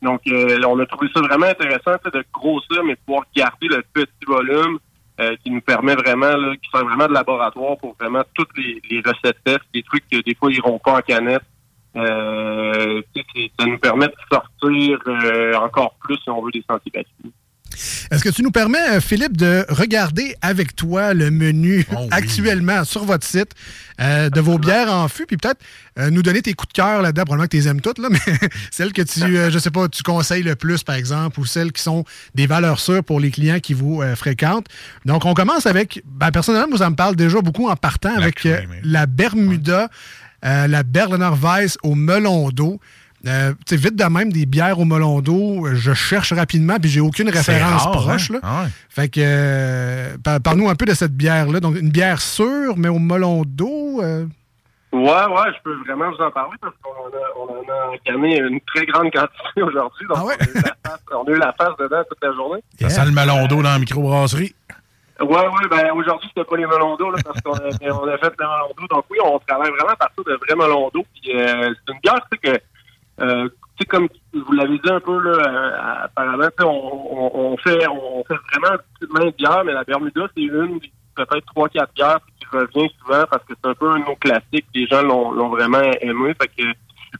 Donc, 0.00 0.20
euh, 0.28 0.58
on 0.66 0.78
a 0.80 0.86
trouvé 0.86 1.08
ça 1.14 1.20
vraiment 1.20 1.46
intéressant 1.46 1.92
de 2.12 2.24
grossir, 2.32 2.82
mais 2.84 2.96
pouvoir 2.96 3.24
garder 3.36 3.68
le 3.68 3.82
petit 3.92 4.24
volume 4.26 4.78
euh, 5.20 5.36
qui 5.44 5.50
nous 5.50 5.60
permet 5.60 5.94
vraiment, 5.94 6.36
là, 6.36 6.54
qui 6.56 6.68
sert 6.70 6.84
vraiment 6.84 7.06
de 7.06 7.12
laboratoire 7.12 7.76
pour 7.78 7.94
vraiment 8.00 8.22
toutes 8.34 8.56
les, 8.56 8.80
les 8.90 9.00
recettes 9.00 9.38
tests, 9.44 9.60
des 9.74 9.82
trucs 9.82 10.08
que 10.10 10.20
des 10.22 10.34
fois 10.34 10.50
ils 10.50 10.56
iront 10.56 10.78
pas 10.78 10.94
en 10.94 11.00
canette. 11.02 11.42
Euh, 11.96 13.02
ça 13.58 13.66
nous 13.66 13.78
permet 13.78 14.06
de 14.06 14.14
sortir 14.30 14.98
euh, 15.06 15.54
encore 15.56 15.94
plus, 16.00 16.16
si 16.16 16.30
on 16.30 16.42
veut, 16.42 16.50
des 16.50 16.64
sentiers 16.68 16.92
battus. 16.92 17.32
Est-ce 18.10 18.22
que 18.22 18.28
tu 18.28 18.42
nous 18.42 18.50
permets, 18.50 18.96
euh, 18.96 19.00
Philippe, 19.00 19.36
de 19.36 19.64
regarder 19.68 20.34
avec 20.42 20.76
toi 20.76 21.14
le 21.14 21.30
menu 21.30 21.86
Oh 21.92 21.96
oui. 22.00 22.08
actuellement 22.10 22.84
sur 22.84 23.04
votre 23.04 23.26
site 23.26 23.54
euh, 24.00 24.30
de 24.30 24.40
vos 24.40 24.58
bières 24.58 24.92
en 24.92 25.08
fût, 25.08 25.26
puis 25.26 25.36
peut-être 25.36 25.60
euh, 25.98 26.10
nous 26.10 26.22
donner 26.22 26.42
tes 26.42 26.54
coups 26.54 26.72
de 26.72 26.74
cœur 26.74 27.02
là-dedans, 27.02 27.24
probablement 27.24 27.46
que 27.46 27.50
tu 27.50 27.58
les 27.58 27.68
aimes 27.68 27.80
toutes, 27.80 27.98
là, 27.98 28.08
mais 28.10 28.18
celles 28.70 28.92
que 28.92 29.02
tu, 29.02 29.22
euh, 29.36 29.50
je 29.50 29.58
sais 29.58 29.70
pas, 29.70 29.88
tu 29.88 30.02
conseilles 30.02 30.42
le 30.42 30.56
plus, 30.56 30.82
par 30.82 30.94
exemple, 30.94 31.38
ou 31.40 31.44
celles 31.44 31.72
qui 31.72 31.82
sont 31.82 32.04
des 32.34 32.46
valeurs 32.46 32.80
sûres 32.80 33.04
pour 33.04 33.20
les 33.20 33.30
clients 33.30 33.60
qui 33.60 33.74
vous 33.74 34.02
euh, 34.02 34.16
fréquentent. 34.16 34.66
Donc, 35.04 35.24
on 35.24 35.34
commence 35.34 35.66
avec, 35.66 36.02
ben, 36.06 36.30
personnellement, 36.30 36.68
moi, 36.68 36.78
ça 36.78 36.90
me 36.90 36.96
parle 36.96 37.16
déjà 37.16 37.40
beaucoup 37.40 37.68
en 37.68 37.76
partant 37.76 38.10
La 38.16 38.22
avec 38.22 38.36
crème, 38.36 38.70
la 38.82 39.06
Bermuda, 39.06 39.88
euh, 40.44 40.66
la 40.66 40.82
Berliner 40.82 41.30
Weiss 41.40 41.78
au 41.82 41.94
melon 41.94 42.50
d'eau. 42.50 42.80
Euh, 43.24 43.52
tu 43.66 43.76
sais, 43.76 43.80
vite 43.80 43.94
de 43.94 44.04
même, 44.04 44.32
des 44.32 44.46
bières 44.46 44.80
au 44.80 44.84
melon 44.84 45.20
d'eau, 45.20 45.68
je 45.74 45.94
cherche 45.94 46.32
rapidement, 46.32 46.76
puis 46.80 46.90
j'ai 46.90 47.00
aucune 47.00 47.28
référence 47.30 47.82
rare, 47.84 47.92
proche. 47.92 48.30
hein? 48.32 48.34
là. 48.34 48.40
Ah 48.42 48.62
ouais. 48.64 48.68
Fait 48.88 49.08
que, 49.08 49.20
euh, 49.22 50.16
par- 50.24 50.40
parle-nous 50.40 50.68
un 50.68 50.74
peu 50.74 50.86
de 50.86 50.94
cette 50.94 51.12
bière-là. 51.16 51.60
Donc, 51.60 51.76
une 51.78 51.90
bière 51.90 52.20
sûre, 52.20 52.74
mais 52.76 52.88
au 52.88 52.98
melon 52.98 53.44
d'eau. 53.46 54.02
euh, 54.02 54.26
Ouais, 54.92 55.00
ouais, 55.00 55.48
je 55.56 55.62
peux 55.64 55.74
vraiment 55.86 56.10
vous 56.10 56.22
en 56.22 56.30
parler 56.32 56.56
parce 56.60 56.74
qu'on 56.82 56.90
en 56.90 57.08
a, 57.08 57.38
on 57.38 57.60
en 57.60 57.62
a 57.94 57.96
canné 58.04 58.38
une 58.38 58.60
très 58.66 58.84
grande 58.86 59.10
quantité 59.12 59.62
aujourd'hui. 59.62 60.06
Donc, 60.08 60.18
Ah 60.20 60.24
ouais? 60.26 60.34
on, 60.40 60.44
a 60.44 60.50
eu 60.50 60.54
la 60.54 60.90
face, 60.90 61.00
on 61.14 61.24
a 61.24 61.30
eu 61.30 61.38
la 61.38 61.52
face 61.52 61.76
dedans 61.78 62.02
toute 62.10 62.18
la 62.22 62.32
journée. 62.34 62.60
Ça 62.80 62.88
sent 62.90 63.04
le 63.06 63.12
melon 63.12 63.46
d'eau 63.46 63.62
dans 63.62 63.70
la 63.70 63.78
microbrasserie. 63.78 64.54
Ouais, 65.20 65.26
ouais, 65.28 65.68
ben 65.70 65.90
aujourd'hui, 65.92 66.28
c'était 66.28 66.48
pas 66.48 66.56
les 66.56 66.66
melons 66.66 66.96
d'eau, 66.96 67.10
là, 67.10 67.18
parce 67.24 67.40
qu'on 67.40 67.52
a, 67.52 67.68
on 67.92 68.08
a 68.08 68.18
fait 68.18 68.32
les 68.38 68.46
melons 68.46 68.74
d'eau. 68.76 68.86
Donc 68.88 69.04
oui, 69.10 69.18
on 69.24 69.38
travaille 69.40 69.70
vraiment 69.70 69.92
à 69.92 69.96
partir 69.96 70.24
de 70.24 70.34
vrais 70.34 70.56
melons 70.56 70.90
d'eau. 70.92 71.04
Puis 71.14 71.36
euh, 71.36 71.72
c'est 71.74 71.92
une 71.92 72.00
bière, 72.00 72.20
tu 72.30 72.38
sais, 72.42 72.58
que, 73.18 73.24
euh, 73.24 73.48
tu 73.76 73.80
sais, 73.80 73.84
comme 73.86 74.08
vous 74.32 74.52
l'avez 74.52 74.78
dit 74.78 74.90
un 74.90 75.00
peu 75.00 75.18
là, 75.18 75.30
euh, 75.30 76.04
apparemment, 76.04 76.48
on, 76.60 76.64
on, 76.64 77.52
on 77.52 77.56
fait 77.58 77.86
on 77.88 78.24
fait 78.24 78.36
vraiment 78.52 78.76
plein 79.12 79.26
de 79.26 79.30
bières, 79.36 79.64
mais 79.64 79.72
la 79.72 79.84
Bermuda, 79.84 80.26
c'est 80.34 80.42
une 80.42 80.78
des 80.78 80.90
peut-être 81.14 81.46
trois, 81.46 81.68
quatre 81.68 81.92
bières 81.94 82.20
qui 82.38 82.46
revient 82.50 82.88
souvent 83.00 83.24
parce 83.30 83.44
que 83.44 83.52
c'est 83.62 83.70
un 83.70 83.74
peu 83.74 83.90
un 83.90 84.00
de 84.00 84.04
nos 84.04 84.16
classiques. 84.16 84.66
Les 84.74 84.86
gens 84.86 85.02
l'ont 85.02 85.32
l'ont 85.32 85.50
vraiment 85.50 85.82
aimé. 86.00 86.34
Fait 86.40 86.48
que 86.48 86.62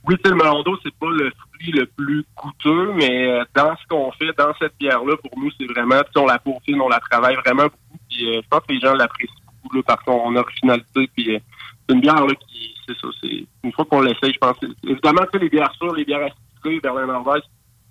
oui, 0.07 0.15
sais, 0.23 0.31
le 0.31 0.63
d'eau, 0.63 0.77
c'est 0.83 0.93
pas 0.95 1.09
le 1.09 1.31
fruit 1.31 1.71
le 1.71 1.85
plus 1.85 2.25
coûteux, 2.35 2.93
mais 2.93 3.27
euh, 3.27 3.43
dans 3.55 3.75
ce 3.77 3.87
qu'on 3.87 4.11
fait, 4.13 4.31
dans 4.37 4.53
cette 4.59 4.77
bière-là, 4.79 5.15
pour 5.17 5.37
nous, 5.37 5.51
c'est 5.57 5.67
vraiment, 5.67 5.97
sais, 5.97 6.19
on 6.19 6.25
la 6.25 6.39
peaufine, 6.39 6.81
on 6.81 6.89
la 6.89 6.99
travaille 6.99 7.35
vraiment 7.35 7.63
beaucoup. 7.63 7.99
Puis 8.09 8.27
euh, 8.27 8.41
je 8.43 8.47
pense 8.49 8.61
que 8.61 8.73
les 8.73 8.79
gens 8.79 8.93
l'apprécient 8.93 9.35
beaucoup 9.61 9.75
là, 9.77 9.83
par 9.83 10.03
son 10.05 10.35
originalité. 10.35 11.09
Puis 11.15 11.35
euh, 11.35 11.39
c'est 11.87 11.95
une 11.95 12.01
bière 12.01 12.25
là, 12.25 12.33
qui, 12.35 12.75
c'est 12.87 12.97
ça, 12.97 13.07
c'est 13.21 13.45
une 13.63 13.71
fois 13.71 13.85
qu'on 13.85 14.01
l'essaye, 14.01 14.33
je 14.33 14.39
pense. 14.39 14.57
Évidemment, 14.83 15.25
tu 15.31 15.39
les 15.39 15.49
bières 15.49 15.73
sûres, 15.75 15.93
les 15.93 16.05
bières 16.05 16.27
acidulées, 16.27 16.79
Berlin 16.79 17.05
Norvège, 17.05 17.43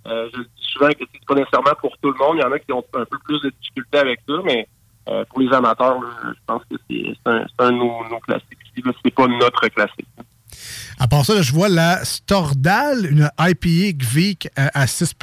euh, 0.07 0.29
je 0.35 0.41
dis 0.41 0.49
souvent 0.73 0.89
que 0.89 1.05
c'est 1.13 1.25
pas 1.27 1.35
nécessairement 1.35 1.75
pour 1.81 1.97
tout 1.99 2.11
le 2.11 2.19
monde. 2.19 2.37
Il 2.37 2.41
y 2.41 2.45
en 2.45 2.53
a 2.53 2.59
qui 2.59 2.73
ont 2.73 2.85
un 2.95 3.05
peu 3.05 3.19
plus 3.25 3.41
de 3.41 3.51
difficultés 3.51 3.99
avec 3.99 4.21
ça, 4.29 4.35
mais 4.45 4.67
euh, 5.09 5.25
pour 5.27 5.41
les 5.41 5.53
amateurs, 5.53 6.01
je 6.25 6.41
pense 6.47 6.63
que 6.71 6.77
c'est 6.91 7.05
c'est 7.05 7.31
un, 7.31 7.47
c'est 7.47 7.65
un 7.65 7.73
de 7.73 7.77
nos, 7.77 8.09
nos 8.09 8.21
classiques. 8.21 8.59
C'est 8.75 9.15
pas 9.15 9.27
notre 9.29 9.69
classique. 9.69 10.09
À 11.03 11.09
part 11.09 11.27
ça, 11.27 11.43
je 11.43 11.51
vois 11.51 11.69
la 11.69 12.05
Stordal, 12.05 13.07
une 13.11 13.29
IPA 13.37 13.99
Gvik 13.99 14.49
à, 14.55 14.83
à 14.83 14.87
6 14.87 15.17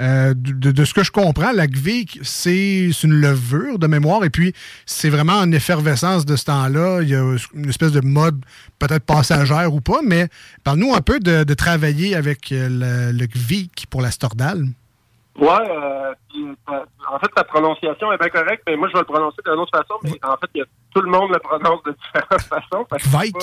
Euh, 0.00 0.34
de, 0.34 0.84
ce 0.84 0.92
que 0.92 1.04
je 1.04 1.12
comprends, 1.12 1.52
la 1.52 1.68
Gvik, 1.68 2.18
c'est 2.24 2.90
une 3.04 3.12
levure 3.12 3.78
de 3.78 3.86
mémoire 3.86 4.24
et 4.24 4.30
puis 4.30 4.52
c'est 4.86 5.08
vraiment 5.08 5.34
en 5.34 5.52
effervescence 5.52 6.26
de 6.26 6.34
ce 6.34 6.46
temps-là. 6.46 7.02
Il 7.02 7.08
y 7.08 7.14
a 7.14 7.36
une 7.54 7.68
espèce 7.68 7.92
de 7.92 8.00
mode 8.00 8.44
peut-être 8.80 9.04
passagère 9.04 9.72
ou 9.72 9.80
pas, 9.80 10.00
mais 10.04 10.26
parle-nous 10.64 10.92
un 10.92 11.02
peu 11.02 11.20
de, 11.20 11.44
de 11.44 11.54
travailler 11.54 12.16
avec 12.16 12.50
euh, 12.50 13.12
le, 13.12 13.16
le 13.16 13.26
Gvik 13.26 13.86
pour 13.90 14.02
la 14.02 14.10
Stordal. 14.10 14.66
Ouais, 15.40 15.70
euh, 15.70 16.12
puis, 16.28 16.46
en 16.68 17.18
fait, 17.18 17.28
ta 17.34 17.44
prononciation 17.44 18.12
est 18.12 18.18
bien 18.18 18.28
correcte, 18.28 18.62
mais 18.68 18.76
moi, 18.76 18.88
je 18.88 18.92
vais 18.92 18.98
le 18.98 19.06
prononcer 19.06 19.40
d'une 19.42 19.54
autre 19.54 19.76
façon, 19.76 19.94
mais 20.04 20.18
en 20.22 20.36
fait, 20.36 20.50
y 20.54 20.60
a, 20.60 20.64
tout 20.94 21.00
le 21.00 21.10
monde 21.10 21.32
le 21.32 21.38
prononce 21.38 21.82
de 21.84 21.92
différentes 21.92 22.42
façons. 22.42 22.86
Vike. 23.10 23.36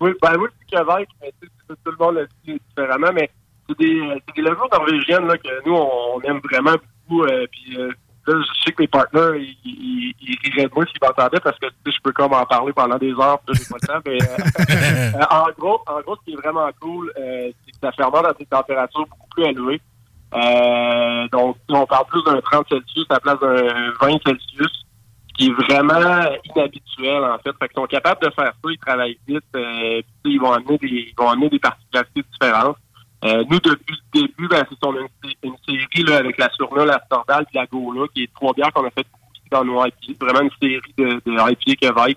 oui, 0.00 0.12
ben 0.22 0.36
oui, 0.38 0.48
c'est 0.60 0.76
que 0.76 0.84
Vike, 0.84 1.08
mais 1.22 1.32
tout 1.68 1.90
le 1.90 1.96
monde 1.98 2.16
le 2.16 2.28
dit 2.44 2.60
différemment, 2.68 3.12
mais 3.14 3.30
c'est 3.68 3.78
des, 3.78 4.22
c'est 4.26 4.36
des 4.36 4.42
levures 4.42 4.68
norvégiennes 4.70 5.26
là, 5.26 5.38
que 5.38 5.66
nous, 5.66 5.74
on, 5.74 6.20
aime 6.22 6.40
vraiment 6.44 6.74
beaucoup. 7.08 7.24
euh, 7.24 7.46
puis 7.50 7.78
euh, 7.78 7.88
là, 8.26 8.34
je 8.40 8.62
sais 8.62 8.72
que 8.72 8.82
mes 8.82 8.88
partenaires, 8.88 9.34
ils, 9.36 9.56
ils, 9.64 10.14
ils 10.20 10.38
riraient 10.50 10.68
de 10.68 10.74
moi 10.74 10.84
s'ils 10.86 10.98
m'entendaient 11.00 11.40
parce 11.40 11.58
que 11.58 11.66
tu 11.66 11.72
sais, 11.86 11.96
je 11.96 12.02
peux 12.02 12.12
comme 12.12 12.32
en 12.34 12.44
parler 12.44 12.72
pendant 12.72 12.98
des 12.98 13.12
heures, 13.12 13.38
puis 13.46 13.56
j'ai 13.56 13.64
pas 13.64 13.76
le 13.80 13.86
temps. 13.86 14.02
Mais 14.04 14.18
euh, 14.22 15.22
en 15.30 15.46
gros, 15.58 15.80
en 15.86 16.00
gros, 16.00 16.16
ce 16.16 16.24
qui 16.24 16.32
est 16.34 16.40
vraiment 16.42 16.68
cool, 16.80 17.12
c'est 17.16 17.72
que 17.72 17.78
ça 17.80 17.92
fermente 17.92 18.26
à 18.26 18.32
des 18.34 18.46
températures 18.46 19.06
beaucoup 19.06 19.28
plus 19.30 19.44
élevées. 19.44 19.80
Euh, 20.34 21.28
donc, 21.28 21.56
on 21.68 21.86
parle 21.86 22.06
plus 22.06 22.22
d'un 22.24 22.40
30 22.40 22.66
Celsius 22.68 23.06
à 23.10 23.14
la 23.14 23.20
place 23.20 23.40
d'un 23.40 23.92
20 24.00 24.18
Celsius, 24.24 24.84
ce 25.28 25.34
qui 25.34 25.48
est 25.48 25.52
vraiment 25.52 26.24
inhabituel, 26.44 27.24
en 27.24 27.38
fait. 27.38 27.52
Fait 27.58 27.68
qu'ils 27.68 27.76
sont 27.76 27.86
capables 27.86 28.20
de 28.22 28.30
faire 28.30 28.52
ça, 28.52 28.70
ils 28.70 28.78
travaillent 28.78 29.18
vite, 29.26 29.44
euh, 29.56 30.02
ils 30.24 30.40
vont 30.40 30.52
amener 30.52 30.78
des, 30.78 30.88
ils 30.88 31.14
vont 31.16 31.28
amener 31.28 31.48
des 31.48 31.58
particularités 31.58 32.24
différentes. 32.32 32.76
Euh, 33.24 33.44
nous, 33.48 33.60
depuis 33.60 33.96
le 34.14 34.20
début, 34.20 34.48
ben, 34.48 34.64
c'est 34.68 34.88
une, 35.44 35.54
série 35.68 36.04
là, 36.04 36.16
avec 36.16 36.38
la 36.38 36.50
Surna, 36.50 36.84
la 36.84 37.00
Stordal 37.04 37.46
et 37.54 37.56
la 37.56 37.66
Gola, 37.66 38.06
qui 38.14 38.24
est 38.24 38.34
trois 38.34 38.52
bières 38.52 38.72
qu'on 38.72 38.86
a 38.86 38.90
fait 38.90 39.06
dans 39.50 39.64
nos 39.64 39.84
IPA. 39.84 40.24
Vraiment 40.26 40.40
une 40.40 40.50
série 40.60 40.80
de, 40.98 41.20
de 41.24 41.32
IPA 41.32 41.74
Québec. 41.76 42.16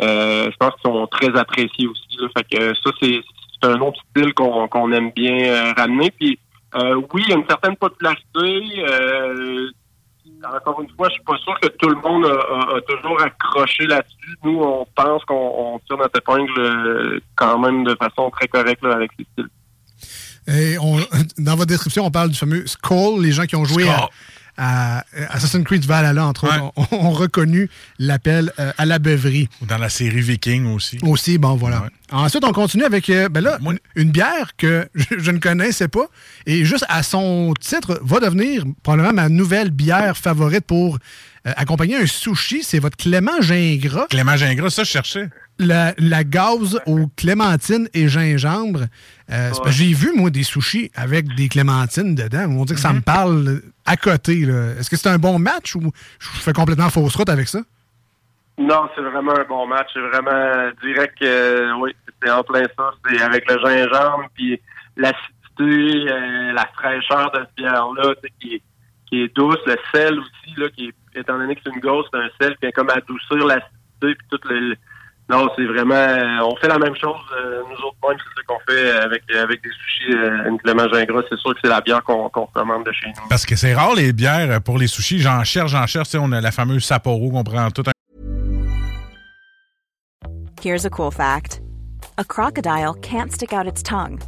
Euh, 0.00 0.50
je 0.50 0.56
pense 0.56 0.72
qu'ils 0.74 0.90
sont 0.90 1.06
très 1.06 1.38
appréciés 1.38 1.86
aussi. 1.86 2.16
Là. 2.18 2.28
Fait 2.36 2.58
que 2.58 2.74
ça, 2.74 2.90
c'est 3.00 3.22
un 3.62 3.80
autre 3.80 4.00
style 4.10 4.34
qu'on 4.34 4.66
qu'on 4.66 4.90
aime 4.90 5.10
bien 5.12 5.44
euh, 5.44 5.72
ramener. 5.76 6.10
Puis 6.10 6.38
euh, 6.74 7.00
oui, 7.12 7.22
il 7.26 7.30
y 7.30 7.32
a 7.32 7.36
une 7.36 7.46
certaine 7.46 7.76
popularité. 7.76 8.84
Euh, 8.88 9.68
encore 10.56 10.80
une 10.82 10.88
fois, 10.96 11.08
je 11.08 11.14
suis 11.14 11.22
pas 11.22 11.36
sûr 11.38 11.58
que 11.60 11.68
tout 11.68 11.88
le 11.88 11.96
monde 11.96 12.26
a, 12.26 12.30
a- 12.30 12.76
a 12.76 12.80
toujours 12.82 13.20
accroché 13.22 13.86
là-dessus. 13.86 14.36
Nous, 14.44 14.60
on 14.60 14.86
pense 14.94 15.24
qu'on 15.24 15.34
on 15.74 15.78
tire 15.80 15.96
notre 15.98 16.18
épingle 16.18 16.50
euh, 16.58 17.20
quand 17.36 17.58
même 17.58 17.84
de 17.84 17.94
façon 17.96 18.30
très 18.30 18.48
correcte 18.48 18.82
là, 18.82 18.94
avec 18.94 19.10
ces 19.18 19.24
styles. 19.32 19.48
Et 20.48 20.78
on- 20.80 20.98
dans 21.38 21.54
votre 21.56 21.66
description, 21.68 22.04
on 22.06 22.10
parle 22.10 22.30
du 22.30 22.38
fameux 22.38 22.66
Skull, 22.66 23.22
les 23.22 23.32
gens 23.32 23.44
qui 23.44 23.54
ont 23.56 23.64
joué 23.64 23.88
à. 23.88 24.08
À 24.56 25.04
Assassin's 25.30 25.64
Creed 25.64 25.84
Valhalla, 25.84 26.26
entre 26.26 26.44
Ouais. 26.48 26.58
autres, 26.58 26.92
ont, 26.92 27.06
ont 27.06 27.10
reconnu 27.10 27.70
l'appel 27.98 28.52
euh, 28.58 28.72
à 28.78 28.84
la 28.84 28.98
beuverie. 28.98 29.48
Dans 29.62 29.78
la 29.78 29.88
série 29.88 30.20
Viking 30.20 30.66
aussi. 30.66 30.98
Aussi, 31.02 31.38
bon, 31.38 31.54
voilà. 31.56 31.82
Ouais. 31.82 31.88
Ensuite, 32.10 32.44
on 32.44 32.52
continue 32.52 32.84
avec, 32.84 33.08
euh, 33.08 33.28
ben 33.28 33.40
là, 33.42 33.58
Moi- 33.60 33.74
une 33.96 34.10
bière 34.10 34.52
que 34.58 34.86
je, 34.94 35.18
je 35.18 35.30
ne 35.30 35.38
connaissais 35.38 35.88
pas 35.88 36.06
et 36.46 36.64
juste 36.64 36.84
à 36.88 37.02
son 37.02 37.54
titre 37.58 37.98
va 38.04 38.20
devenir 38.20 38.64
probablement 38.82 39.14
ma 39.14 39.28
nouvelle 39.28 39.70
bière 39.70 40.16
favorite 40.16 40.66
pour 40.66 40.98
euh, 41.46 41.52
accompagner 41.56 41.96
un 41.96 42.06
sushi. 42.06 42.62
C'est 42.62 42.78
votre 42.78 42.96
Clément 42.96 43.40
Gingras, 43.40 44.06
Clément 44.10 44.36
Gingras, 44.36 44.70
ça, 44.70 44.84
je 44.84 44.90
cherchais. 44.90 45.28
La, 45.62 45.94
la 45.98 46.24
gaz 46.24 46.78
aux 46.86 47.06
clémentines 47.16 47.88
et 47.94 48.08
gingembre. 48.08 48.82
Euh, 49.30 49.50
J'ai 49.68 49.92
vu, 49.94 50.12
moi, 50.14 50.30
des 50.30 50.42
sushis 50.42 50.90
avec 50.94 51.34
des 51.34 51.48
clémentines 51.48 52.14
dedans. 52.14 52.46
On 52.50 52.64
dit 52.64 52.74
que 52.74 52.80
ça 52.80 52.92
me 52.92 53.00
parle 53.00 53.62
à 53.86 53.96
côté. 53.96 54.44
là. 54.44 54.74
Est-ce 54.78 54.90
que 54.90 54.96
c'est 54.96 55.08
un 55.08 55.18
bon 55.18 55.38
match 55.38 55.74
ou 55.74 55.90
je 56.18 56.28
fais 56.28 56.52
complètement 56.52 56.90
fausse 56.90 57.16
route 57.16 57.28
avec 57.28 57.48
ça? 57.48 57.60
Non, 58.58 58.88
c'est 58.94 59.00
vraiment 59.02 59.32
un 59.32 59.44
bon 59.44 59.66
match. 59.66 59.88
C'est 59.94 60.00
vraiment 60.00 60.70
direct. 60.82 61.20
euh, 61.22 61.72
oui, 61.80 61.94
c'est 62.22 62.30
en 62.30 62.42
plein 62.42 62.64
ça. 62.76 62.90
C'est 63.08 63.20
avec 63.22 63.50
le 63.50 63.58
gingembre, 63.58 64.26
puis 64.34 64.60
l'acidité, 64.96 66.12
euh, 66.12 66.52
la 66.52 66.66
fraîcheur 66.74 67.30
de 67.32 67.38
cette 67.40 67.56
bière-là, 67.56 68.14
tu 68.16 68.20
sais, 68.22 68.32
qui 68.40 68.54
est, 68.56 68.62
qui 69.08 69.22
est 69.22 69.34
douce. 69.34 69.56
Le 69.66 69.76
sel 69.92 70.18
aussi, 70.18 70.54
là, 70.58 70.68
qui 70.68 70.88
est, 70.88 71.18
étant 71.20 71.38
donné 71.38 71.54
que 71.54 71.62
c'est 71.64 71.74
une 71.74 71.80
gauche, 71.80 72.06
c'est 72.12 72.18
un 72.20 72.28
sel 72.40 72.52
qui 72.54 72.58
vient 72.62 72.70
comme 72.72 72.90
adoucir 72.90 73.46
l'acidité, 73.46 73.70
puis 74.00 74.26
tout 74.30 74.40
le... 74.48 74.76
non, 75.32 75.48
c'est 75.56 75.64
vraiment... 75.64 75.94
euh, 75.94 76.44
on 76.44 76.54
fait 76.56 76.68
la 76.68 76.78
même 76.78 76.94
chose, 76.94 77.16
euh, 77.34 77.62
nous 77.68 77.76
autres 77.86 77.96
même, 78.06 78.18
c'est 78.18 78.40
ça 78.40 78.42
qu'on 78.46 78.58
fait 78.70 78.90
avec 79.00 79.22
avec 79.34 79.62
des 79.62 79.70
sushis, 79.70 80.12
euh, 80.12 80.48
une 80.48 80.58
Clément 80.58 80.86
Gingras. 80.92 81.22
C'est 81.30 81.38
sûr 81.38 81.54
que 81.54 81.60
c'est 81.64 81.70
la 81.70 81.80
bière 81.80 82.02
qu'on 82.04 82.28
qu'on 82.28 82.44
recommande 82.44 82.84
de 82.84 82.92
chez 82.92 83.08
nous. 83.08 83.28
Parce 83.30 83.46
que 83.46 83.56
c'est 83.56 83.72
rare 83.72 83.94
les 83.94 84.12
bières 84.12 84.60
pour 84.60 84.76
les 84.76 84.86
sushis. 84.86 85.20
J'en 85.20 85.42
cherche, 85.42 85.70
j'en 85.70 85.86
cherche. 85.86 86.08
Tu 86.08 86.12
sais, 86.12 86.18
on 86.22 86.32
a 86.32 86.40
la 86.42 86.50
fameuse 86.50 86.84
Sapporo 86.84 87.30
qu'on 87.30 87.44
prend 87.44 87.70
tout 87.70 87.82
un 87.86 87.92
Here's 90.62 90.84
a 90.84 90.90
cool 90.90 91.10
fact 91.10 91.62
a 92.18 92.24
crocodile 92.24 92.94
can't 93.00 93.32
stick 93.32 93.54
out 93.54 93.66
its 93.66 93.82
tongue. 93.82 94.20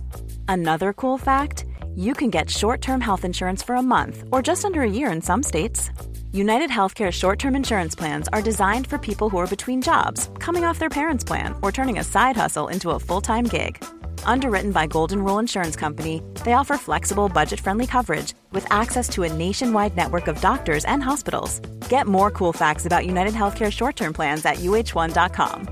Another 0.49 0.95
cool 0.95 1.19
fact 1.19 1.67
you 1.95 2.15
can 2.15 2.31
get 2.31 2.49
short 2.49 2.81
term 2.81 3.01
health 3.03 3.25
insurance 3.25 3.63
for 3.63 3.77
a 3.77 3.83
month 3.83 4.25
or 4.33 4.41
just 4.41 4.65
under 4.65 4.81
a 4.81 4.91
year 4.91 5.13
in 5.13 5.21
some 5.21 5.43
states. 5.43 5.91
United 6.35 6.69
Healthcare 6.69 7.13
short 7.13 7.39
term 7.39 7.55
insurance 7.55 7.95
plans 7.95 8.27
are 8.33 8.43
designed 8.43 8.89
for 8.89 8.99
people 8.99 9.31
who 9.31 9.37
are 9.37 9.47
between 9.47 9.81
jobs, 9.81 10.29
coming 10.41 10.65
off 10.65 10.81
their 10.81 10.89
parents' 10.89 11.23
plan, 11.23 11.55
or 11.63 11.71
turning 11.71 12.01
a 12.01 12.03
side 12.05 12.37
hustle 12.37 12.67
into 12.67 12.91
a 12.91 12.99
full 12.99 13.21
time 13.21 13.45
gig. 13.45 13.77
Underwritten 14.25 14.73
by 14.73 14.89
Golden 14.89 15.23
Rule 15.23 15.39
Insurance 15.39 15.77
Company, 15.77 16.21
they 16.45 16.55
offer 16.55 16.77
flexible, 16.77 17.29
budget 17.29 17.61
friendly 17.61 17.87
coverage 17.87 18.35
with 18.51 18.67
access 18.73 19.09
to 19.11 19.23
a 19.23 19.33
nationwide 19.33 19.97
network 19.97 20.27
of 20.27 20.41
doctors 20.41 20.85
and 20.87 21.05
hospitals. 21.05 21.61
Get 21.89 22.09
more 22.09 22.33
cool 22.33 22.53
facts 22.53 22.85
about 22.85 23.07
United 23.07 23.35
Healthcare 23.35 23.71
short 23.71 23.95
term 23.95 24.13
plans 24.13 24.45
at 24.45 24.57
uh1.com. 24.57 25.69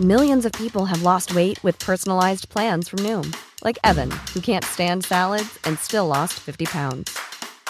Millions 0.00 0.46
of 0.46 0.52
people 0.52 0.86
have 0.86 1.02
lost 1.02 1.34
weight 1.34 1.62
with 1.62 1.78
personalized 1.78 2.48
plans 2.48 2.88
from 2.88 3.00
Noom, 3.00 3.36
like 3.62 3.78
Evan, 3.84 4.10
who 4.32 4.40
can't 4.40 4.64
stand 4.64 5.04
salads 5.04 5.58
and 5.64 5.78
still 5.78 6.06
lost 6.06 6.40
50 6.40 6.64
pounds. 6.64 7.23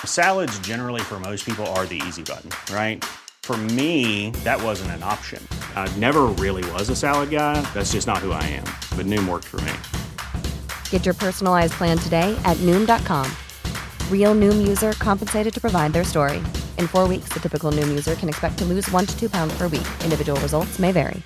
Salads, 0.06 0.58
generally, 0.60 1.02
for 1.02 1.20
most 1.20 1.44
people, 1.44 1.66
are 1.76 1.84
the 1.84 2.00
easy 2.06 2.22
button, 2.22 2.48
right? 2.74 3.04
For 3.42 3.58
me, 3.76 4.30
that 4.42 4.62
wasn't 4.62 4.92
an 4.92 5.02
option. 5.02 5.46
I 5.76 5.86
never 5.98 6.22
really 6.40 6.64
was 6.72 6.88
a 6.88 6.96
salad 6.96 7.28
guy. 7.28 7.60
That's 7.74 7.92
just 7.92 8.06
not 8.06 8.24
who 8.24 8.32
I 8.32 8.42
am. 8.44 8.64
But 8.96 9.04
Noom 9.04 9.28
worked 9.28 9.44
for 9.44 9.60
me. 9.60 9.74
Get 10.88 11.04
your 11.04 11.12
personalized 11.14 11.74
plan 11.74 11.98
today 11.98 12.34
at 12.46 12.56
Noom.com. 12.62 13.30
Real 14.10 14.34
Noom 14.34 14.66
user 14.66 14.92
compensated 14.92 15.52
to 15.52 15.60
provide 15.60 15.92
their 15.92 16.04
story. 16.04 16.42
In 16.78 16.88
four 16.88 17.06
weeks, 17.06 17.28
the 17.34 17.40
typical 17.40 17.70
Noom 17.70 17.88
user 17.88 18.14
can 18.14 18.30
expect 18.30 18.56
to 18.60 18.64
lose 18.64 18.90
one 18.90 19.04
to 19.04 19.14
two 19.20 19.28
pounds 19.28 19.52
per 19.58 19.68
week. 19.68 19.86
Individual 20.02 20.40
results 20.40 20.78
may 20.78 20.90
vary. 20.90 21.22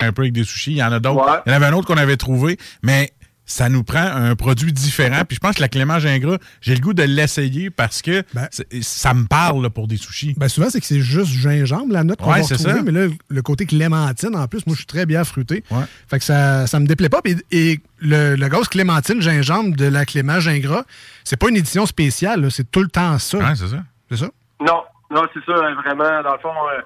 un 0.00 0.12
peu 0.12 0.22
avec 0.22 0.32
des 0.32 0.44
sushis. 0.44 0.72
Il 0.72 0.76
y 0.76 0.82
en 0.82 0.92
a 0.92 1.00
d'autres. 1.00 1.42
Il 1.46 1.50
y 1.50 1.52
en 1.52 1.56
avait 1.56 1.66
un 1.66 1.72
autre 1.72 1.86
qu'on 1.86 1.96
avait 1.96 2.16
trouvé, 2.16 2.58
mais 2.82 3.12
ça 3.46 3.68
nous 3.68 3.84
prend 3.84 4.04
un 4.04 4.34
produit 4.36 4.72
différent. 4.72 5.22
Puis 5.26 5.36
je 5.36 5.40
pense 5.40 5.54
que 5.56 5.60
la 5.60 5.68
Clément 5.68 5.98
Gingras, 5.98 6.38
j'ai 6.60 6.74
le 6.74 6.80
goût 6.80 6.92
de 6.92 7.04
l'essayer 7.04 7.70
parce 7.70 8.02
que 8.02 8.22
Ben. 8.34 8.48
ça 8.82 9.14
me 9.14 9.24
parle 9.26 9.62
là, 9.62 9.70
pour 9.70 9.86
des 9.88 9.96
sushis. 9.96 10.34
Ben 10.36 10.48
souvent, 10.48 10.68
c'est 10.68 10.80
que 10.80 10.86
c'est 10.86 11.00
juste 11.00 11.30
gingembre, 11.30 11.92
la 11.92 12.04
note 12.04 12.18
qu'on 12.20 12.32
Ouais, 12.32 12.40
va 12.40 12.44
c'est 12.46 12.54
retrouver. 12.56 12.74
ça. 12.74 12.82
Mais 12.82 12.90
là, 12.92 13.06
le 13.28 13.42
côté 13.42 13.64
clémentine, 13.66 14.34
en 14.36 14.46
plus, 14.48 14.66
moi, 14.66 14.74
je 14.74 14.80
suis 14.80 14.86
très 14.86 15.06
bien 15.06 15.22
fruité. 15.24 15.62
Ouais. 15.70 15.84
Fait 16.08 16.18
que 16.18 16.24
ça, 16.24 16.66
ça 16.66 16.80
me 16.80 16.86
déplaît 16.86 17.08
pas. 17.08 17.20
Et, 17.24 17.36
et 17.52 17.80
le, 18.00 18.34
le 18.34 18.48
clémentine 18.68 19.22
gingembre 19.22 19.76
de 19.76 19.86
la 19.86 20.04
Clément 20.04 20.40
Gingras, 20.40 20.84
c'est 21.24 21.36
pas 21.36 21.48
une 21.48 21.56
édition 21.56 21.86
spéciale, 21.86 22.50
c'est 22.50 22.70
tout 22.70 22.82
le 22.82 22.88
temps 22.88 23.18
ça. 23.18 23.38
Ouais, 23.38 23.54
c'est 23.54 23.68
ça. 23.68 23.82
C'est 24.10 24.16
ça? 24.18 24.28
Non, 24.60 24.82
non, 25.10 25.22
c'est 25.32 25.44
ça, 25.44 25.52
euh, 25.52 25.74
vraiment, 25.84 26.22
dans 26.22 26.32
le 26.32 26.38
fond, 26.40 26.48
euh, 26.50 26.80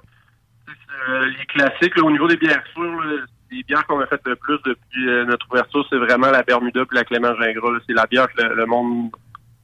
c'est, 0.66 1.12
euh, 1.12 1.24
les 1.38 1.46
classiques, 1.46 1.96
là, 1.96 2.02
au 2.04 2.10
niveau 2.10 2.28
des 2.28 2.36
bières 2.36 2.62
sûres, 2.74 2.82
là, 3.04 3.24
les 3.50 3.62
bières 3.64 3.86
qu'on 3.86 4.00
a 4.00 4.06
faites 4.06 4.26
le 4.26 4.36
plus 4.36 4.58
depuis 4.64 5.08
euh, 5.08 5.24
notre 5.24 5.46
ouverture, 5.50 5.84
c'est 5.90 5.98
vraiment 5.98 6.30
la 6.30 6.42
Bermuda 6.42 6.84
puis 6.86 6.96
la 6.96 7.04
Clément 7.04 7.34
Gingras. 7.40 7.78
C'est 7.86 7.94
la 7.94 8.06
bière 8.06 8.28
que 8.32 8.42
le, 8.42 8.54
le 8.54 8.66
monde 8.66 9.10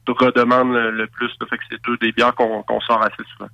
redemande 0.09 0.73
le, 0.73 0.91
le 0.93 1.07
plus. 1.09 1.31
là. 1.41 1.47
Fait 1.51 1.59
que 1.59 1.65
c'est 1.71 1.83
deux 1.85 1.97
des 1.99 2.13
bières 2.13 2.35
qu'on 2.35 2.65
sort 2.87 3.03
assez 3.03 3.23
souvent. 3.37 3.51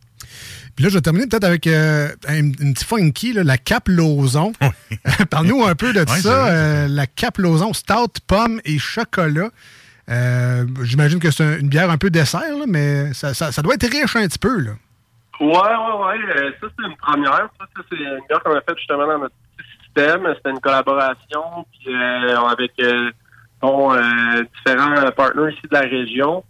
Puis 0.76 0.84
là, 0.84 0.90
je 0.90 0.94
vais 0.94 1.00
terminer 1.00 1.26
peut-être 1.26 1.44
avec 1.44 1.66
euh, 1.66 2.08
un, 2.28 2.34
une 2.36 2.54
petite 2.74 2.84
funky, 2.84 3.32
là, 3.32 3.42
la 3.42 3.56
Cap 3.58 3.88
Lauson. 3.88 4.52
Parle-nous 5.30 5.64
un 5.64 5.74
peu 5.74 5.92
de 5.92 6.06
ça. 6.08 6.48
euh, 6.48 6.88
la 6.88 7.06
Cap 7.06 7.38
Lauson, 7.38 7.72
stout, 7.72 8.20
pomme 8.26 8.60
et 8.64 8.78
chocolat. 8.78 9.48
Euh, 10.10 10.64
J'imagine 10.82 11.20
que 11.20 11.30
c'est 11.30 11.44
un- 11.44 11.58
une 11.58 11.68
bière 11.68 11.90
un 11.90 11.98
peu 11.98 12.10
dessert, 12.10 12.40
là, 12.58 12.64
mais 12.66 13.12
ça, 13.14 13.32
ça- 13.34 13.52
ça 13.52 13.62
doit 13.62 13.74
être 13.74 13.88
riche 13.90 14.16
un 14.16 14.26
petit 14.26 14.38
peu. 14.38 14.60
Là. 14.60 14.72
Ouais, 15.40 15.48
ouais, 15.48 15.54
ouais. 15.54 16.52
ça, 16.60 16.66
c'est 16.78 16.86
une 16.86 16.96
première. 16.96 17.48
Ça, 17.58 17.66
c'est 17.90 17.96
une 17.96 18.20
bière 18.28 18.42
qu'on 18.42 18.52
a 18.56 18.60
faite 18.60 18.76
justement 18.78 19.06
dans 19.06 19.18
notre 19.20 19.34
système. 19.94 20.32
C'était 20.36 20.50
une 20.50 20.60
collaboration 20.60 21.66
euh, 21.86 22.36
avec 22.36 22.72
euh, 22.80 23.10
euh, 23.64 24.44
différents 24.56 25.10
partenaires 25.12 25.50
ici 25.50 25.62
de 25.70 25.74
la 25.74 25.80
région. 25.80 26.44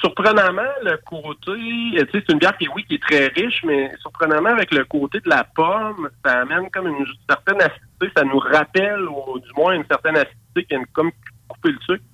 Surprenamment, 0.00 0.62
le 0.82 0.96
côté, 1.04 2.08
c'est 2.12 2.28
une 2.28 2.38
bière 2.38 2.56
qui, 2.58 2.66
oui, 2.74 2.84
qui 2.84 2.96
est 2.96 3.02
très 3.02 3.28
riche, 3.28 3.62
mais 3.64 3.92
surprenamment, 4.00 4.48
avec 4.48 4.72
le 4.72 4.84
côté 4.84 5.20
de 5.20 5.28
la 5.28 5.44
pomme, 5.44 6.08
ça 6.24 6.40
amène 6.40 6.68
comme 6.70 6.88
une 6.88 7.06
certaine 7.28 7.60
acidité. 7.62 8.10
Ça 8.16 8.24
nous 8.24 8.38
rappelle, 8.38 9.02
ou 9.02 9.38
du 9.38 9.52
moins, 9.56 9.74
une 9.74 9.84
certaine 9.88 10.16
acidité 10.16 10.64
qui 10.64 10.74
vient 10.74 10.82
comme 10.92 11.12
couper 11.46 11.70
le 11.70 11.78
sucre. 11.88 12.04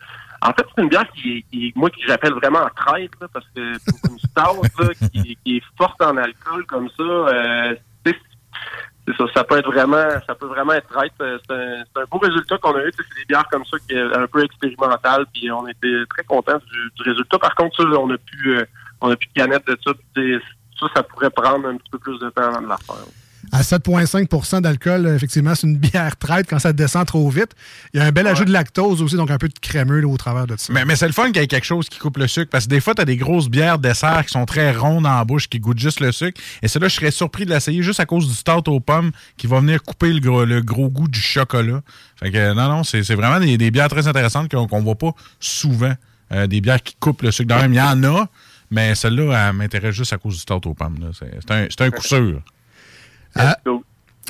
En 0.43 0.53
fait, 0.53 0.67
c'est 0.75 0.83
une 0.83 0.91
bière 0.91 1.11
qui, 1.13 1.73
moi, 1.75 1.89
j'appelle 2.07 2.35
vraiment 2.35 2.69
traite, 2.77 3.11
là, 3.23 3.27
parce 3.33 3.47
que 3.57 3.79
c'est 3.79 4.11
une 4.11 4.19
stout, 4.19 5.09
qui, 5.11 5.57
est 5.57 5.63
forte 5.79 6.03
en 6.03 6.17
alcool, 6.19 6.67
comme 6.67 6.91
ça. 6.91 7.75
Ça, 9.17 9.25
ça 9.35 9.45
peut 9.45 9.59
être 9.59 9.71
vraiment, 9.71 10.09
ça 10.27 10.35
peut 10.35 10.47
vraiment 10.47 10.73
être 10.73 10.89
traite. 10.89 11.13
Euh, 11.21 11.39
C'est 11.47 11.55
un, 11.55 12.03
un 12.03 12.05
beau 12.11 12.19
résultat 12.19 12.59
qu'on 12.59 12.75
a 12.75 12.85
eu. 12.85 12.93
C'est 12.97 13.21
des 13.21 13.25
bières 13.27 13.49
comme 13.51 13.65
ça 13.65 13.77
qui 13.87 13.95
est 13.95 14.17
un 14.17 14.27
peu 14.27 14.45
expérimentales, 14.45 15.27
puis 15.33 15.51
on 15.51 15.67
était 15.69 16.05
très 16.11 16.25
contents 16.25 16.59
du, 16.59 16.91
du 16.97 17.11
résultat. 17.11 17.39
Par 17.39 17.55
contre, 17.55 17.77
ça, 17.77 17.89
on 17.99 18.11
a 18.11 18.19
plus, 18.19 18.59
euh, 18.59 18.65
on 19.01 19.11
a 19.11 19.17
plus 19.17 19.29
de 19.29 19.41
canette 19.41 19.67
de 19.67 19.79
ça. 19.85 19.93
Ça, 20.81 20.87
ça 20.95 21.03
pourrait 21.03 21.31
prendre 21.31 21.69
un 21.69 21.77
petit 21.77 21.91
peu 21.91 21.99
plus 21.99 22.19
de 22.19 22.31
temps 22.31 22.43
avant 22.43 22.63
de 22.63 22.69
la 22.69 22.77
faire. 22.77 22.97
À 23.53 23.63
7,5% 23.63 24.61
d'alcool, 24.61 25.07
euh, 25.07 25.17
effectivement, 25.17 25.55
c'est 25.55 25.67
une 25.67 25.79
bière 25.79 26.17
traite 26.17 26.47
quand 26.49 26.59
ça 26.59 26.73
descend 26.73 27.07
trop 27.07 27.29
vite. 27.31 27.51
Il 27.95 28.01
y 28.01 28.03
a 28.03 28.07
un 28.07 28.13
bel 28.13 28.27
ajout 28.27 28.45
de 28.45 28.53
lactose 28.53 29.03
aussi, 29.03 29.17
donc 29.17 29.31
un 29.31 29.39
peu 29.39 29.49
de 29.49 29.59
crémeux 29.59 30.01
là, 30.01 30.09
au 30.09 30.17
travers 30.17 30.47
de 30.47 30.57
ça. 30.57 30.73
Mais, 30.73 30.85
mais 30.85 30.97
c'est 30.97 31.07
le 31.07 31.13
fun 31.13 31.27
qu'il 31.27 31.41
y 31.41 31.45
ait 31.45 31.49
quelque 31.49 31.65
chose 31.65 31.89
qui 31.89 31.99
coupe 31.99 32.19
le 32.19 32.27
sucre 32.27 32.51
parce 32.51 32.65
que 32.65 32.71
des 32.71 32.81
fois, 32.81 32.95
tu 32.95 33.03
as 33.03 33.05
des 33.05 33.17
grosses 33.17 33.49
bières 33.49 33.79
dessert 33.79 34.25
qui 34.27 34.33
sont 34.33 34.47
très 34.47 34.73
rondes 34.73 35.07
en 35.07 35.25
bouche, 35.25 35.49
qui 35.49 35.61
goûtent 35.61 35.79
juste 35.79 36.01
le 36.01 36.13
sucre. 36.13 36.41
Et 36.63 36.69
celle-là, 36.69 36.89
je 36.89 36.95
serais 36.95 37.11
surpris 37.11 37.47
de 37.47 37.51
l'essayer 37.51 37.83
juste 37.83 38.01
à 38.01 38.07
cause 38.07 38.29
du 38.29 38.35
stout 38.35 38.69
aux 38.69 38.81
pommes 38.81 39.11
qui 39.37 39.47
va 39.47 39.61
venir 39.61 39.83
couper 39.83 40.13
le 40.13 40.21
gros, 40.21 40.45
le 40.45 40.61
gros 40.61 40.89
goût 40.89 41.09
du 41.09 41.21
chocolat. 41.21 41.81
Fait 42.17 42.31
que 42.31 42.53
non, 42.55 42.69
non, 42.69 42.85
c'est 42.85 43.03
vraiment 43.15 43.41
des, 43.41 43.57
des 43.57 43.71
bières 43.71 43.89
très 43.89 44.07
intéressantes 44.09 44.51
qu'on 44.51 44.67
qu'on 44.67 44.83
voit 44.83 44.99
pas 44.99 45.13
souvent. 45.41 45.95
Euh, 46.33 46.47
des 46.47 46.61
bières 46.61 46.83
qui 46.83 46.95
coupent 46.99 47.23
le 47.23 47.31
sucre. 47.31 47.49
Dans 47.49 47.61
même, 47.61 47.73
il 47.73 47.77
y 47.77 47.81
en 47.81 48.05
a, 48.05 48.29
mais 48.71 48.95
celle-là, 48.95 49.49
elle 49.49 49.57
m'intéresse 49.57 49.95
juste 49.95 50.13
à 50.13 50.19
cause 50.19 50.35
du 50.35 50.41
stout 50.41 50.67
aux 50.67 50.75
pommes. 50.75 51.11
C'est 51.19 51.51
un, 51.51 51.67
c'est 51.71 51.81
un 51.81 51.91
coup 51.91 52.03
sûr. 52.03 52.43
Ah. 53.39 53.57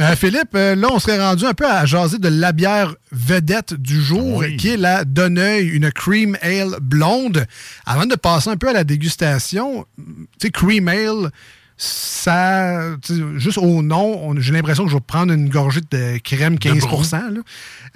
Euh, 0.01 0.15
Philippe, 0.15 0.55
euh, 0.55 0.77
là, 0.77 0.89
on 0.93 0.99
serait 0.99 1.21
rendu 1.21 1.45
un 1.45 1.55
peu 1.55 1.67
à 1.67 1.85
jaser 1.85 2.19
de 2.19 2.29
la 2.29 2.53
bière 2.53 2.95
vedette 3.11 3.75
du 3.75 4.01
jour, 4.01 4.45
qui 4.57 4.69
est 4.69 4.77
la 4.77 5.05
Donneuil, 5.05 5.67
une 5.69 5.91
Cream 5.91 6.37
Ale 6.41 6.77
blonde. 6.81 7.47
Avant 7.85 8.07
de 8.07 8.15
passer 8.15 8.49
un 8.51 8.57
peu 8.57 8.69
à 8.69 8.73
la 8.73 8.85
dégustation, 8.85 9.87
tu 9.97 10.05
sais, 10.41 10.51
Cream 10.51 10.87
Ale, 10.87 11.31
ça, 11.77 12.97
juste 13.37 13.59
au 13.59 13.83
nom, 13.83 14.35
j'ai 14.39 14.53
l'impression 14.53 14.85
que 14.85 14.91
je 14.91 14.97
vais 14.97 15.01
prendre 15.01 15.33
une 15.33 15.49
gorgée 15.49 15.81
de 15.81 16.19
crème 16.19 16.59
15 16.59 16.87
là. 17.13 17.23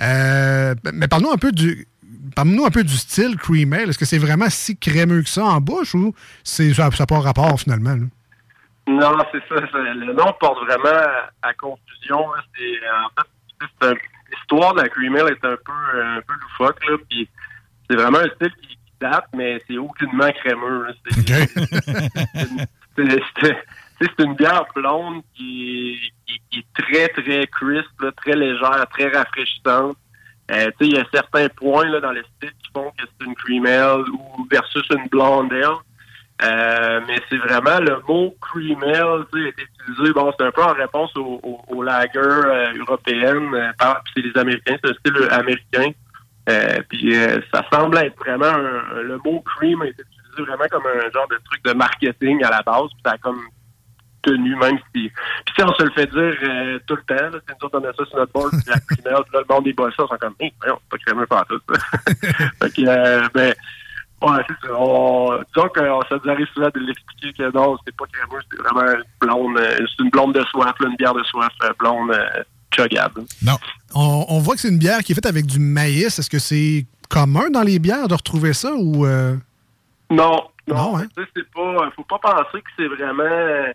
Euh, 0.00 0.74
mais 0.92 1.08
parle-nous 1.08 1.32
un 1.32 1.38
peu 1.38 1.52
du... 1.52 1.86
Parle-nous 2.34 2.64
un 2.64 2.70
peu 2.70 2.84
du 2.84 2.96
style 2.96 3.36
Cream 3.36 3.72
Ale. 3.72 3.90
Est-ce 3.90 3.98
que 3.98 4.04
c'est 4.04 4.18
vraiment 4.18 4.46
si 4.48 4.76
crémeux 4.76 5.22
que 5.22 5.28
ça 5.28 5.44
en 5.44 5.60
bouche 5.60 5.94
ou 5.94 6.14
c'est, 6.44 6.72
ça 6.72 6.88
n'a 6.96 7.06
pas 7.06 7.20
rapport 7.20 7.60
finalement? 7.60 7.94
là? 7.94 8.06
Non, 8.86 9.16
c'est 9.30 9.42
ça. 9.48 9.60
Le 9.72 10.12
nom 10.12 10.32
porte 10.40 10.64
vraiment 10.66 10.88
à, 10.88 11.30
à 11.42 11.54
confusion. 11.54 12.32
là. 12.32 12.42
C'est 12.56 12.78
en 12.90 13.10
fait, 13.90 13.96
l'histoire 14.30 14.74
de 14.74 14.82
la 14.82 14.88
cream 14.88 15.14
ale 15.16 15.30
est 15.32 15.44
un 15.44 15.56
peu 15.56 16.00
un 16.02 16.20
peu 16.20 16.34
loufoque 16.40 16.84
là. 16.88 16.96
Puis 17.08 17.28
c'est 17.88 17.96
vraiment 17.96 18.18
un 18.18 18.28
style 18.34 18.52
qui, 18.60 18.68
qui 18.68 18.78
date, 19.00 19.26
mais 19.34 19.62
c'est 19.68 19.78
aucunement 19.78 20.30
crémeux. 20.32 20.86
là. 20.86 20.92
C'est 22.96 23.56
c'est 24.02 24.24
une 24.24 24.34
bière 24.34 24.64
blonde 24.74 25.22
qui, 25.34 25.98
qui, 26.26 26.40
qui 26.50 26.58
est 26.58 26.82
très 26.82 27.08
très 27.08 27.46
crisp, 27.46 28.00
là, 28.00 28.10
très 28.12 28.34
légère, 28.34 28.86
très 28.90 29.08
rafraîchissante. 29.08 29.96
Euh, 30.50 30.66
tu 30.78 30.86
sais, 30.86 30.90
il 30.90 30.94
y 30.94 30.98
a 30.98 31.04
certains 31.12 31.48
points 31.48 31.86
là, 31.86 32.00
dans 32.00 32.10
le 32.12 32.22
style 32.36 32.50
qui 32.62 32.70
font 32.74 32.90
que 32.90 33.04
c'est 33.06 33.26
une 33.26 33.34
cream 33.36 33.64
ale 33.66 34.04
ou 34.10 34.46
versus 34.50 34.86
une 34.90 35.06
blonde 35.08 35.52
ale. 35.52 35.76
Euh, 36.44 37.00
mais 37.06 37.16
c'est 37.28 37.36
vraiment 37.36 37.78
le 37.78 38.00
mot 38.08 38.34
cream 38.40 38.82
ale, 38.82 39.24
tu 39.32 39.42
sais, 39.42 39.48
est 39.48 39.62
utilisé. 39.62 40.12
Bon, 40.12 40.32
c'est 40.36 40.44
un 40.44 40.50
peu 40.50 40.62
en 40.62 40.72
réponse 40.72 41.14
aux 41.16 41.40
au, 41.42 41.60
au 41.68 41.82
lager 41.82 42.18
euh, 42.18 42.72
européennes. 42.80 43.54
euh, 43.54 43.70
puis 44.04 44.12
c'est 44.16 44.22
les 44.22 44.40
Américains, 44.40 44.76
c'est 44.82 44.90
un 44.90 44.94
style 44.94 45.28
américain. 45.30 45.90
Euh, 46.48 46.80
puis 46.88 47.16
euh, 47.16 47.40
ça 47.54 47.64
semble 47.72 47.98
être 47.98 48.16
vraiment 48.18 48.46
un- 48.46 49.02
le 49.02 49.18
mot 49.24 49.40
cream 49.56 49.82
a 49.82 49.86
été 49.86 50.02
utilisé 50.02 50.42
vraiment 50.50 50.66
comme 50.70 50.82
un 50.86 51.10
genre 51.12 51.28
de 51.28 51.38
truc 51.44 51.64
de 51.64 51.72
marketing 51.72 52.42
à 52.44 52.50
la 52.50 52.62
base. 52.62 52.88
Puis 52.90 53.02
ça 53.04 53.12
a 53.12 53.18
comme 53.18 53.42
tenu, 54.22 54.56
même 54.56 54.78
si. 54.94 55.08
Puis 55.10 55.54
si 55.56 55.62
on 55.64 55.72
se 55.74 55.82
le 55.84 55.90
fait 55.90 56.06
dire 56.06 56.34
euh, 56.42 56.78
tout 56.86 56.96
le 56.96 57.02
temps, 57.02 57.22
là, 57.30 57.38
c'est 57.46 57.54
nous 57.60 57.66
autres 57.66 57.78
on 57.80 57.84
a 57.88 57.92
ça 57.92 58.04
sur 58.04 58.16
notre 58.18 58.32
board, 58.32 58.50
puis 58.50 58.60
la 58.66 58.80
cream 58.80 59.06
ale, 59.16 59.22
puis 59.24 59.34
là, 59.34 59.40
le 59.48 59.54
monde 59.54 59.64
des 59.64 59.72
bosseurs 59.72 60.08
sont 60.08 60.16
comme, 60.16 60.34
hey, 60.40 60.52
voyons, 60.60 60.78
c'est 60.82 60.90
pas 60.90 61.04
crémeux 61.06 61.26
pas 61.26 61.44
tout. 61.48 61.60
fait 62.62 62.70
que, 62.74 62.82
euh, 62.88 63.28
ben, 63.34 63.54
Ouais, 64.22 64.42
c'est 64.48 64.66
ça. 64.68 64.74
On, 64.78 65.38
disons 65.54 65.68
que 65.68 65.80
ça 65.80 66.16
nous 66.24 66.30
arrive 66.30 66.46
souvent 66.54 66.68
de 66.74 66.80
l'expliquer 66.80 67.32
que 67.32 67.52
non, 67.52 67.76
c'est 67.84 67.96
pas 67.96 68.04
crémeux, 68.12 68.40
c'est 68.50 68.60
vraiment 68.62 68.92
une 68.92 69.04
blonde, 69.20 69.58
euh, 69.58 69.76
c'est 69.78 70.02
une 70.04 70.10
blonde 70.10 70.34
de 70.34 70.42
soif, 70.44 70.74
une 70.84 70.96
bière 70.96 71.14
de 71.14 71.22
soif 71.24 71.48
euh, 71.64 71.70
blonde 71.78 72.12
euh, 72.12 72.42
chuggable. 72.74 73.22
Non. 73.42 73.56
On, 73.94 74.24
on 74.28 74.38
voit 74.38 74.54
que 74.54 74.60
c'est 74.60 74.68
une 74.68 74.78
bière 74.78 75.00
qui 75.00 75.12
est 75.12 75.14
faite 75.14 75.26
avec 75.26 75.46
du 75.46 75.58
maïs. 75.58 76.18
Est-ce 76.18 76.30
que 76.30 76.38
c'est 76.38 76.86
commun 77.08 77.50
dans 77.50 77.62
les 77.62 77.78
bières 77.78 78.08
de 78.08 78.14
retrouver 78.14 78.52
ça 78.52 78.72
ou. 78.74 79.04
euh, 79.06 79.34
Non, 80.10 80.48
non. 80.68 80.74
Non, 80.76 80.98
hein? 80.98 81.06
C'est 81.16 81.50
pas. 81.50 81.90
Faut 81.96 82.04
pas 82.04 82.18
penser 82.18 82.62
que 82.62 82.70
c'est 82.78 82.86
vraiment. 82.86 83.72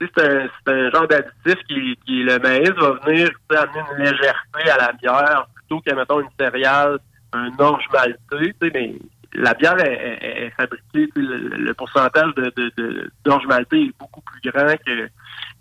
C'est 0.00 0.22
un, 0.22 0.46
un 0.72 0.90
genre 0.90 1.08
d'additif 1.08 1.54
qui, 1.68 1.98
qui 2.04 2.22
le 2.22 2.38
maïs 2.38 2.68
va 2.78 2.92
venir 3.06 3.30
amener 3.50 3.80
une 3.92 4.04
légèreté 4.04 4.70
à 4.70 4.76
la 4.78 4.92
bière 4.92 5.46
plutôt 5.54 5.80
qu'à 5.80 5.94
mettons 5.94 6.20
une 6.20 6.28
céréale, 6.38 6.98
un 7.32 7.50
orge 7.58 7.84
malté. 7.92 8.18
tu 8.30 8.54
sais, 8.60 8.70
Mais 8.74 8.94
la 9.36 9.54
bière 9.54 9.78
est, 9.78 9.92
est- 10.22 10.46
est 10.46 10.50
fabriquée, 10.50 11.08
le, 11.16 11.48
le 11.48 11.74
pourcentage 11.74 12.34
de, 12.34 12.52
de, 12.56 12.72
de- 12.76 13.10
d'orge 13.24 13.46
malté 13.46 13.82
est 13.82 13.98
beaucoup 13.98 14.20
plus 14.22 14.40
grand 14.50 14.74
que, 14.84 15.06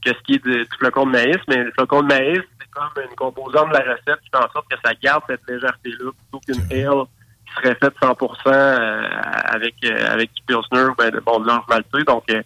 que 0.04 0.10
ce 0.18 0.22
qui 0.26 0.34
est 0.36 0.46
de, 0.46 0.64
du 0.64 0.78
flocon 0.80 1.06
de 1.06 1.12
maïs. 1.12 1.38
Mais 1.48 1.64
le 1.64 1.72
flocon 1.72 2.02
de 2.04 2.08
maïs, 2.08 2.42
c'est 2.60 2.70
comme 2.72 3.04
une 3.10 3.16
composante 3.16 3.70
de 3.70 3.74
la 3.74 3.80
recette 3.94 4.22
qui 4.24 4.30
fait 4.30 4.38
en 4.44 4.50
sorte 4.52 4.68
que 4.70 4.78
ça 4.84 4.94
garde 5.02 5.24
cette 5.28 5.48
légèreté-là 5.48 6.12
plutôt 6.12 6.40
qu'une 6.46 6.62
ale 6.72 7.04
qui 7.48 7.54
serait 7.56 7.76
faite 7.76 7.94
100% 8.02 8.48
euh, 8.48 9.08
avec 9.46 9.76
euh, 9.86 10.08
avec 10.12 10.34
du 10.34 10.42
pilsner 10.48 10.90
ou 10.90 10.96
ben, 10.96 11.12
de 11.12 11.20
bon 11.20 11.40
de 11.40 11.48
l'orge 11.48 11.66
malté. 11.70 12.04
Donc 12.06 12.24
euh, 12.32 12.42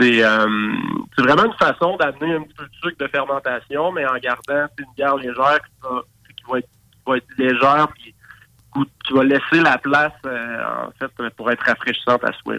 c'est 0.00 0.22
c'est 1.16 1.22
vraiment 1.22 1.44
une 1.44 1.54
façon 1.58 1.96
d'amener 1.98 2.34
un 2.36 2.42
petit 2.42 2.54
peu 2.54 2.64
de 2.64 2.74
sucre 2.82 2.96
de 3.04 3.06
fermentation, 3.08 3.92
mais 3.92 4.06
en 4.06 4.16
gardant 4.16 4.66
une 4.78 4.86
bière 4.96 5.16
légère 5.16 5.58
qui 5.60 5.72
va, 5.82 6.02
qui 6.26 6.44
va 6.50 6.58
être 6.58 6.68
qui 6.68 7.02
va 7.06 7.16
être 7.18 7.38
légère 7.38 7.88
puis 7.94 8.14
goût- 8.74 8.84
qui 9.06 9.12
va 9.12 9.24
laisser 9.24 9.60
la 9.62 9.78
place 9.78 10.12
euh, 10.26 10.86
en 10.86 10.90
fait 10.98 11.30
pour 11.36 11.50
être 11.50 11.62
rafraîchissante 11.64 12.22
à 12.24 12.32
souhait. 12.42 12.58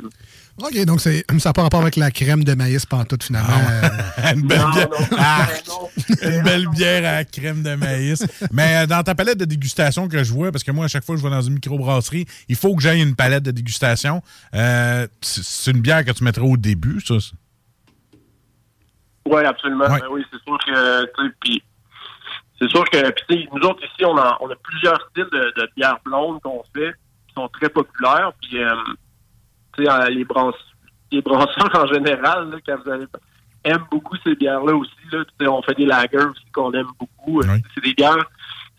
OK, 0.62 0.86
donc 0.86 1.00
c'est, 1.02 1.24
ça 1.39 1.50
n'a 1.50 1.54
pas 1.54 1.63
rapport 1.63 1.82
avec 1.82 1.95
la 1.95 2.12
crème 2.12 2.43
de 2.43 2.54
maïs 2.54 2.86
pantoute, 2.86 3.24
finalement. 3.24 3.50
Euh, 3.71 4.34
une 4.36 4.41
belle 4.41 4.60
Non, 4.60 4.69
bière, 4.71 4.89
non, 4.89 5.17
Arc! 5.17 5.63
non. 5.67 5.89
Une 6.30 6.43
belle 6.43 6.67
bière 6.67 7.00
à 7.10 7.15
la 7.17 7.24
crème 7.26 7.63
de 7.63 7.76
maïs. 7.76 8.24
Mais 8.52 8.84
euh, 8.84 8.86
dans 8.86 9.02
ta 9.02 9.15
palette 9.15 9.38
de 9.39 9.45
dégustation 9.45 10.08
que 10.08 10.24
je 10.24 10.32
vois, 10.34 10.52
parce 10.52 10.63
que 10.63 10.71
moi, 10.71 10.86
à 10.86 10.88
chaque 10.88 11.04
fois 11.06 11.15
que 11.15 11.21
je 11.21 11.26
vais 11.26 11.34
dans 11.34 11.41
une 11.41 11.54
microbrasserie, 11.56 12.26
il 12.50 12.56
faut 12.58 12.76
que 12.76 12.82
j'aille 12.84 13.02
une 13.02 13.15
palette 13.15 13.43
de 13.43 13.52
dégustation. 13.52 14.21
Euh, 14.54 15.08
c'est 15.21 15.71
une 15.71 15.82
bière 15.82 16.04
que 16.06 16.12
tu 16.12 16.24
mettrais 16.24 16.45
au 16.45 16.58
début, 16.58 17.00
ça? 17.02 17.19
ça? 17.19 17.32
Oui, 19.26 19.43
absolument. 19.45 19.86
Ouais. 19.86 20.00
Ben 20.02 20.08
oui, 20.12 20.26
c'est 20.32 20.41
sûr 20.43 20.58
que, 20.65 21.06
tu 21.06 21.28
sais, 21.28 21.34
puis 21.39 21.63
c'est 22.62 22.69
sûr 22.69 22.84
que, 22.86 22.97
sais, 22.97 23.47
nous 23.52 23.62
autres 23.67 23.84
ici, 23.84 24.06
on 24.06 24.17
a, 24.17 24.38
on 24.39 24.50
a 24.50 24.56
plusieurs 24.56 25.02
styles 25.10 25.28
de, 25.32 25.54
de 25.62 25.69
bières 25.76 25.97
blondes 26.06 26.39
qu'on 26.41 26.63
fait, 26.76 26.93
qui 27.28 27.34
sont 27.34 27.47
très 27.50 27.69
populaires, 27.69 28.32
puis, 28.41 28.62
euh, 28.63 28.69
tu 29.76 29.84
sais, 29.84 29.89
euh, 29.91 30.10
les, 30.10 30.26
les 31.12 31.21
brasseurs 31.21 31.69
en 31.84 31.88
général, 31.88 32.50
là, 32.52 32.58
quand 32.65 32.78
vous 32.86 32.91
allez, 32.91 33.06
aiment 33.63 33.86
beaucoup 33.91 34.15
ces 34.24 34.36
bières-là 34.36 34.74
aussi, 34.76 34.91
là, 35.12 35.24
on 35.52 35.62
fait 35.63 35.76
des 35.76 35.86
lagers 35.86 36.17
aussi 36.17 36.45
qu'on 36.54 36.71
aime 36.74 36.88
beaucoup. 37.00 37.41
Euh, 37.41 37.58
C'est 37.76 37.84
des 37.84 37.93
bières, 37.93 38.26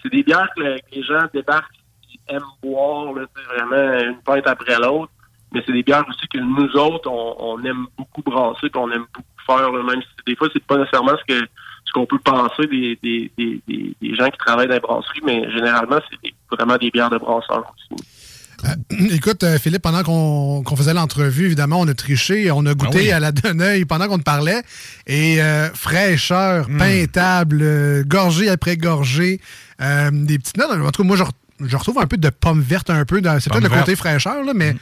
c'est 0.03 0.11
des 0.11 0.23
bières 0.23 0.49
que, 0.57 0.63
le- 0.63 0.79
que 0.79 0.95
les 0.97 1.03
gens 1.03 1.23
débarquent, 1.33 1.75
ils 2.11 2.35
aiment 2.35 2.43
boire, 2.63 3.13
là, 3.15 3.23
vraiment 3.55 3.99
une 4.01 4.19
pinte 4.23 4.47
après 4.47 4.79
l'autre. 4.79 5.13
Mais 5.53 5.63
c'est 5.67 5.73
des 5.73 5.83
bières 5.83 6.05
aussi 6.09 6.27
que 6.29 6.39
nous 6.39 6.71
autres, 6.77 7.11
on, 7.11 7.37
on 7.39 7.63
aime 7.65 7.87
beaucoup 7.99 8.23
brasser, 8.23 8.71
puis 8.71 8.81
on 8.81 8.91
aime 8.91 9.05
beaucoup 9.15 9.29
faire, 9.47 9.71
là, 9.71 9.83
même 9.83 10.01
si 10.03 10.09
des 10.27 10.35
fois, 10.37 10.49
c'est 10.53 10.65
pas 10.65 10.79
nécessairement 10.79 11.13
ce 11.19 11.35
que 11.35 11.47
ce 11.93 11.99
qu'on 12.01 12.07
peut 12.07 12.19
penser 12.25 12.67
des, 12.71 12.99
des, 13.03 13.31
des, 13.37 13.61
des, 13.69 13.95
des 14.01 14.15
gens 14.15 14.31
qui 14.31 14.39
travaillent 14.39 14.69
dans 14.69 14.75
les 14.75 14.81
brasseries, 14.81 15.21
mais 15.27 15.51
généralement, 15.53 15.99
c'est 16.23 16.33
vraiment 16.57 16.77
des 16.79 16.91
bières 16.91 17.11
de 17.11 17.19
brasseurs 17.19 17.65
aussi. 17.75 18.03
Écoute, 19.13 19.43
euh, 19.43 19.59
Philippe, 19.59 19.83
pendant 19.83 20.05
qu'on 20.05 20.77
faisait 20.77 20.95
l'entrevue, 20.95 21.47
évidemment, 21.47 21.81
on 21.81 21.89
a 21.89 21.95
triché, 21.95 22.51
on 22.53 22.65
a 22.65 22.75
goûté 22.75 22.99
Ah 22.99 23.03
oui. 23.03 23.11
à 23.11 23.19
la 23.21 23.33
Donneuil 23.33 23.85
pendant 23.87 24.07
qu'on 24.07 24.19
te 24.19 24.23
parlait. 24.23 24.63
Et 25.09 25.43
euh, 25.43 25.69
fraîcheur, 25.75 26.69
Hmm. 26.69 26.79
peintable, 26.79 27.59
euh, 27.61 28.05
gorgée 28.07 28.49
après 28.49 28.77
gorgée, 28.77 29.41
euh, 29.81 30.11
des 30.13 30.39
petites 30.39 30.59
notes. 30.59 30.71
En 30.71 30.91
tout 30.93 31.03
cas, 31.03 31.07
moi, 31.09 31.17
je, 31.17 31.25
re- 31.25 31.31
je 31.67 31.77
retrouve 31.77 31.99
un 31.99 32.07
peu 32.07 32.17
de 32.17 32.29
pomme 32.31 32.61
verte 32.61 32.91
un 32.91 33.05
peu. 33.05 33.21
dans- 33.21 33.39
C'est 33.41 33.51
peut-être 33.51 33.63
le 33.65 33.69
côté 33.69 33.85
verte. 33.93 33.99
fraîcheur, 33.99 34.43
là, 34.45 34.53
mais 34.55 34.75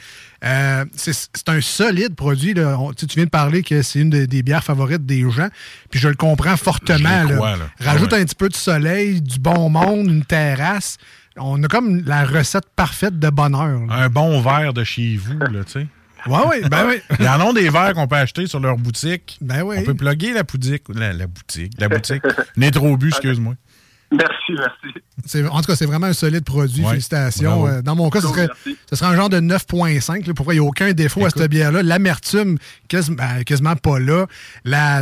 euh, 0.43 0.85
c'est 0.95 1.13
c'est 1.13 1.49
un 1.49 1.61
solide 1.61 2.15
produit. 2.15 2.53
là. 2.53 2.77
On- 2.79 2.93
tu 2.93 3.05
viens 3.15 3.25
de 3.25 3.29
parler 3.29 3.63
que 3.63 3.81
c'est 3.81 3.99
une 3.99 4.09
de- 4.09 4.25
des 4.25 4.43
bières 4.43 4.63
favorites 4.63 5.05
des 5.05 5.21
gens, 5.31 5.49
puis 5.89 5.99
je 5.99 6.07
le 6.07 6.15
comprends 6.15 6.57
fortement. 6.57 7.23
Là. 7.23 7.35
crois. 7.35 7.55
Rajoute 7.79 8.09
Ah 8.11 8.15
ouais. 8.15 8.21
un 8.21 8.25
petit 8.25 8.35
peu 8.35 8.49
de 8.49 8.55
soleil, 8.55 9.21
du 9.21 9.39
bon 9.39 9.69
monde, 9.69 10.07
une 10.07 10.25
terrasse. 10.25 10.97
On 11.37 11.61
a 11.63 11.67
comme 11.67 12.03
la 12.05 12.25
recette 12.25 12.65
parfaite 12.75 13.17
de 13.19 13.29
bonheur. 13.29 13.79
là. 13.87 13.93
Un 13.95 14.09
bon 14.09 14.41
verre 14.41 14.73
de 14.73 14.83
chez 14.83 15.15
vous, 15.17 15.39
là, 15.39 15.63
tu 15.65 15.71
sais. 15.71 15.87
Ouais, 16.27 16.37
oui, 16.51 16.57
ben 16.69 16.85
oui. 16.87 16.95
Ils 17.19 17.27
en 17.27 17.41
ont 17.41 17.53
des 17.53 17.67
verres 17.69 17.93
qu'on 17.93 18.07
peut 18.07 18.17
acheter 18.17 18.45
sur 18.45 18.59
leur 18.59 18.77
boutique. 18.77 19.37
Ben 19.41 19.63
oui. 19.63 19.77
On 19.79 19.83
peut 19.83 19.95
plugger 19.95 20.33
la 20.33 20.43
boutique. 20.43 20.83
La, 20.93 21.13
la 21.13 21.25
boutique. 21.25 21.73
La 21.79 21.89
boutique. 21.89 22.21
Nétrobu, 22.57 23.07
excuse-moi. 23.09 23.55
Merci, 24.11 24.53
merci. 24.57 25.47
En 25.49 25.61
tout 25.61 25.67
cas, 25.67 25.75
c'est 25.75 25.85
vraiment 25.85 26.07
un 26.07 26.13
solide 26.13 26.43
produit. 26.43 26.83
Ouais, 26.83 26.89
Félicitations. 26.91 27.61
bravo. 27.61 27.67
Euh, 27.67 27.81
Dans 27.81 27.95
mon 27.95 28.09
cas, 28.09 28.19
ce 28.21 28.27
serait, 28.27 28.49
ce 28.89 28.95
serait 28.95 29.09
un 29.11 29.15
genre 29.15 29.29
de 29.29 29.39
9.5. 29.39 30.27
là. 30.27 30.33
Pourquoi 30.33 30.53
il 30.53 30.59
n'y 30.59 30.65
a 30.65 30.67
aucun 30.67 30.91
défaut 30.93 31.25
à 31.25 31.29
cette 31.29 31.49
bière-là? 31.49 31.81
L'amertume, 31.83 32.57
ben, 32.91 33.43
quasiment 33.45 33.75
pas 33.77 33.99
là. 33.99 34.25
La, 34.65 35.01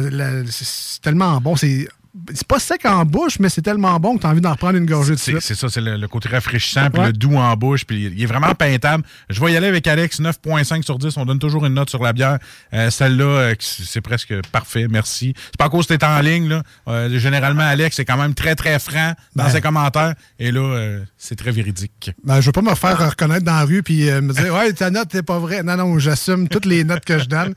c'est 0.50 1.02
tellement 1.02 1.39
bon. 1.41 1.56
C'est 1.56 1.88
c'est 2.34 2.48
pas 2.48 2.60
sec 2.60 2.86
en 2.86 3.06
bouche, 3.06 3.38
mais 3.39 3.50
c'est 3.50 3.62
tellement 3.62 4.00
bon 4.00 4.15
que 4.15 4.22
tu 4.22 4.28
as 4.28 4.32
envie 4.32 4.41
d'en 4.41 4.52
reprendre 4.52 4.78
une 4.78 4.86
gorgée 4.86 5.13
de 5.13 5.19
C'est 5.19 5.32
suite. 5.32 5.41
c'est 5.41 5.56
ça, 5.56 5.69
c'est 5.69 5.80
le, 5.82 5.95
le 5.95 6.08
côté 6.08 6.28
rafraîchissant, 6.30 6.89
puis 6.89 7.04
le 7.04 7.13
doux 7.13 7.36
en 7.36 7.56
bouche, 7.56 7.86
puis 7.86 8.06
il 8.15 8.22
est 8.22 8.26
vraiment 8.26 8.54
peintable. 8.56 9.04
Je 9.30 9.39
vais 9.39 9.54
y 9.54 9.58
aller 9.58 9.67
avec 9.67 9.86
Alex, 9.86 10.19
9.5 10.19 10.82
sur 10.84 10.98
10. 10.98 11.17
On 11.17 11.26
donne 11.26 11.38
toujours 11.38 11.65
une 11.67 11.76
note 11.76 11.89
sur 11.89 12.02
la 12.02 12.12
bière. 12.13 12.39
Euh, 12.74 12.89
Celle-là, 12.89 13.24
euh, 13.26 13.56
c'est 13.60 14.02
presque 14.02 14.34
parfait, 14.52 14.88
merci. 14.89 15.34
C'est 15.45 15.58
pas 15.58 15.65
à 15.65 15.69
cause 15.69 15.86
que 15.86 15.93
t'es 15.93 16.04
en 16.04 16.19
ligne, 16.22 16.50
là. 16.50 16.63
Euh, 16.88 17.19
généralement, 17.19 17.62
Alex 17.63 18.00
est 18.00 18.06
quand 18.06 18.17
même 18.17 18.34
très, 18.34 18.56
très 18.56 18.80
franc 18.80 19.13
dans 19.36 19.43
Ben. 19.43 19.50
ses 19.52 19.62
commentaires. 19.62 20.15
Et 20.39 20.52
là, 20.52 20.62
euh, 20.62 21.04
c'est 21.17 21.36
très 21.36 21.52
véridique. 21.52 22.12
Ben, 22.24 22.41
je 22.41 22.48
veux 22.48 22.52
pas 22.52 22.62
me 22.63 22.74
faire 22.74 22.98
reconnaître 23.12 23.45
dans 23.45 23.54
la 23.54 23.65
rue 23.65 23.84
puis 23.84 24.06
me 24.10 24.34
dire 24.34 24.52
Ouais, 24.56 24.74
ta 24.74 24.89
note 24.89 25.13
n'est 25.13 25.22
pas 25.22 25.38
vraie. 25.38 25.62
Non, 25.62 25.78
non, 25.78 26.00
j'assume 26.00 26.48
toutes 26.48 26.65
les 26.65 26.84
notes 26.84 27.06
que 27.06 27.19
je 27.19 27.26
donne. 27.26 27.54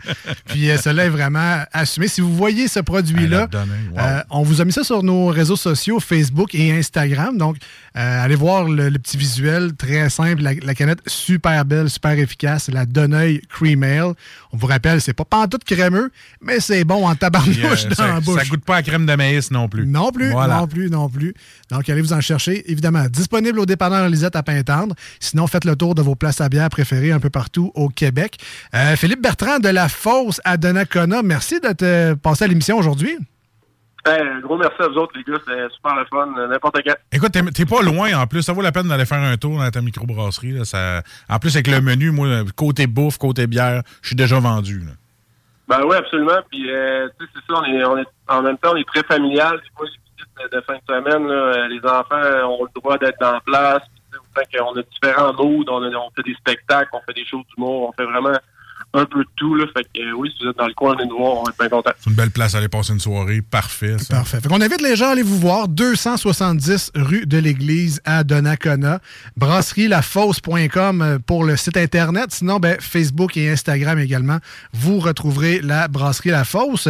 Puis 0.47 0.69
cela 0.83 1.07
est 1.07 1.11
vraiment 1.11 1.62
assumé. 1.73 2.07
Si 2.09 2.21
vous 2.21 2.35
voyez 2.35 2.69
ce 2.69 2.81
produit-là, 2.81 3.49
wow. 3.93 4.01
on 4.31 4.43
vous 4.43 4.52
a 4.61 4.65
mis 4.65 4.73
ça 4.73 4.85
sur 4.85 5.03
nos 5.03 5.27
réseaux 5.29 5.57
sociaux, 5.57 6.01
Facebook 6.01 6.55
et 6.55 6.73
Instagram. 6.73 7.38
Donc, 7.38 7.57
euh, 7.97 8.25
allez 8.25 8.35
voir 8.35 8.65
le, 8.65 8.88
le 8.88 8.99
petit 8.99 9.17
visuel 9.17 9.75
très 9.75 10.11
simple. 10.11 10.43
La, 10.43 10.53
la 10.55 10.75
canette 10.75 11.01
super 11.07 11.65
belle, 11.65 11.88
super 11.88 12.12
efficace. 12.19 12.69
La 12.69 12.85
Donneuil 12.87 13.41
Cream 13.49 13.83
Ale. 13.83 14.12
On 14.53 14.57
vous 14.57 14.67
rappelle, 14.67 15.01
c'est 15.01 15.12
pas 15.15 15.25
pantoute 15.25 15.65
crémeux, 15.65 16.11
mais 16.41 16.61
c'est 16.61 16.85
bon 16.85 17.07
en 17.09 17.15
tabarnouche 17.15 17.85
euh, 17.85 17.88
dans 17.88 17.95
ça, 17.95 18.07
la 18.09 18.21
bouche. 18.21 18.38
ça 18.41 18.45
goûte 18.49 18.65
pas 18.65 18.77
à 18.77 18.83
crème 18.83 19.07
de 19.07 19.15
maïs 19.15 19.51
non 19.51 19.69
plus. 19.69 19.87
Non 19.87 20.11
plus, 20.12 20.31
Voilà. 20.31 20.59
non 20.61 20.67
plus, 20.67 20.91
non 20.91 21.09
plus. 21.09 21.35
Donc, 21.71 21.88
allez 21.88 22.03
vous 22.03 22.12
en 22.12 22.21
chercher. 22.21 22.71
Évidemment, 22.71 23.07
disponible 23.09 23.59
au 23.61 23.67
dépanneur 23.67 24.09
Lisette 24.09 24.37
à 24.37 24.43
Pintendre. 24.43 24.95
Sinon, 25.21 25.47
faites 25.47 25.65
le 25.65 25.77
tour 25.77 25.95
de 25.95 26.03
vos 26.03 26.15
places 26.15 26.41
à 26.41 26.49
bière 26.49 26.69
préférées 26.69 27.12
un 27.12 27.21
peu 27.21 27.31
partout 27.31 27.71
au 27.75 27.88
Québec. 27.88 28.38
Euh, 28.75 28.97
Philippe 28.97 29.23
Bertrand 29.23 29.59
de 29.59 29.69
La 29.69 29.88
Fosse 29.88 30.41
à 30.45 30.57
Donnacona, 30.57 31.23
merci 31.23 31.61
d'être 31.61 31.83
euh, 31.83 32.15
passé 32.17 32.45
à 32.45 32.49
l'émission 32.49 32.77
aujourd'hui. 32.79 33.17
Hey, 34.05 34.21
un 34.21 34.41
gros 34.41 34.57
merci 34.57 34.75
à 34.81 34.88
vous 34.88 34.97
autres, 34.97 35.12
les 35.17 35.23
gars. 35.23 35.38
C'était 35.47 35.69
super 35.75 35.95
le 35.95 36.05
fun. 36.07 36.27
N'importe 36.49 36.81
quand. 36.85 36.95
Écoute, 37.12 37.31
t'es- 37.33 37.65
pas 37.67 37.83
loin 37.83 38.12
en 38.19 38.27
plus. 38.27 38.43
Ça 38.43 38.53
vaut 38.53 38.62
la 38.62 38.73
peine 38.73 38.88
d'aller 38.88 39.05
faire 39.07 39.21
un 39.23 39.37
tour 39.37 39.59
dans 39.59 39.71
ta 39.71 39.81
microbrasserie. 39.81 40.53
Là. 40.53 40.65
Ça... 40.65 41.03
En 41.29 41.38
plus, 41.38 41.55
avec 41.55 41.69
le 41.69 41.81
menu, 41.81 42.11
moi, 42.11 42.27
côté 42.57 42.87
bouffe, 42.88 43.17
côté 43.19 43.47
bière, 43.47 43.83
je 44.03 44.09
suis 44.09 44.17
déjà 44.17 44.41
vendu. 44.41 44.81
là. 44.81 44.93
Ben 45.69 45.85
oui, 45.87 45.95
absolument. 45.97 46.41
Puis, 46.51 46.69
euh, 46.71 47.09
tu 47.19 47.25
sais, 47.27 47.31
c'est 47.35 47.53
ça, 47.55 47.61
on 47.61 47.65
est, 47.65 47.85
on 47.85 47.97
est, 47.99 48.07
en 48.29 48.43
même 48.43 48.59
temps, 48.59 48.73
on 48.73 48.77
est 48.77 48.88
très 48.88 49.05
familial. 49.05 49.53
Des 49.62 49.71
fois, 49.77 49.87
les 49.87 49.93
visites 49.93 50.53
de, 50.53 50.57
de 50.57 50.62
fin 50.62 50.75
de 50.75 50.81
semaine, 50.88 51.27
là, 51.29 51.35
euh, 51.35 51.69
les 51.69 51.79
enfants 51.88 52.49
ont 52.51 52.65
le 52.65 52.81
droit 52.81 52.99
d'être 52.99 53.23
en 53.25 53.38
place. 53.41 53.83
Puis, 54.35 54.59
qu'on 54.59 54.73
a 54.77 54.83
différents 54.83 55.33
moods, 55.33 55.65
on, 55.69 55.83
a- 55.85 55.97
on 55.97 56.11
fait 56.17 56.23
des 56.25 56.35
spectacles, 56.35 56.91
on 56.93 57.01
fait 57.07 57.15
des 57.15 57.25
shows 57.25 57.45
d'humour, 57.55 57.88
on 57.88 57.93
fait 57.93 58.05
vraiment 58.11 58.33
un 58.94 59.05
peu 59.07 59.20
de 59.20 59.28
tout. 59.37 59.55
Là. 59.55 59.64
Fait 59.74 59.85
que, 59.85 60.00
euh, 60.00 60.12
oui, 60.12 60.31
si 60.37 60.44
vous 60.44 60.50
êtes 60.50 60.57
dans 60.57 60.66
le 60.66 60.74
coin, 60.74 60.94
venez 60.94 61.09
nous 61.09 61.18
voir, 61.18 61.38
on 61.38 61.44
va 61.44 61.50
être 61.50 61.59
bien 61.59 61.68
contents. 61.68 61.92
C'est 61.98 62.11
une 62.11 62.16
belle 62.16 62.31
place 62.31 62.55
à 62.55 62.59
aller 62.59 62.68
passer 62.68 62.92
une 62.92 63.00
soirée. 63.00 63.42
Parfait, 63.42 63.98
ça. 63.98 64.16
Parfait. 64.16 64.40
Fait 64.40 64.48
qu'on 64.48 64.61
invite 64.61 64.83
les 64.83 64.96
gens 64.96 65.09
à 65.09 65.11
aller 65.11 65.22
vous 65.22 65.38
voir. 65.38 65.68
270 65.68 66.92
rue 66.94 67.26
de 67.26 67.38
l'Église 67.38 68.00
à 68.05 68.24
Donnacona. 68.24 69.00
Brasserie-lafosse.com 69.37 71.02
euh, 71.02 71.18
pour 71.18 71.44
le 71.44 71.57
site 71.57 71.76
Internet. 71.76 72.33
Sinon, 72.33 72.59
ben, 72.59 72.76
Facebook 72.81 73.37
et 73.37 73.50
Instagram 73.50 73.98
également. 73.98 74.38
Vous 74.72 74.98
retrouverez 74.98 75.61
la 75.61 75.88
Brasserie 75.88 76.31
La 76.31 76.44
Fosse. 76.44 76.88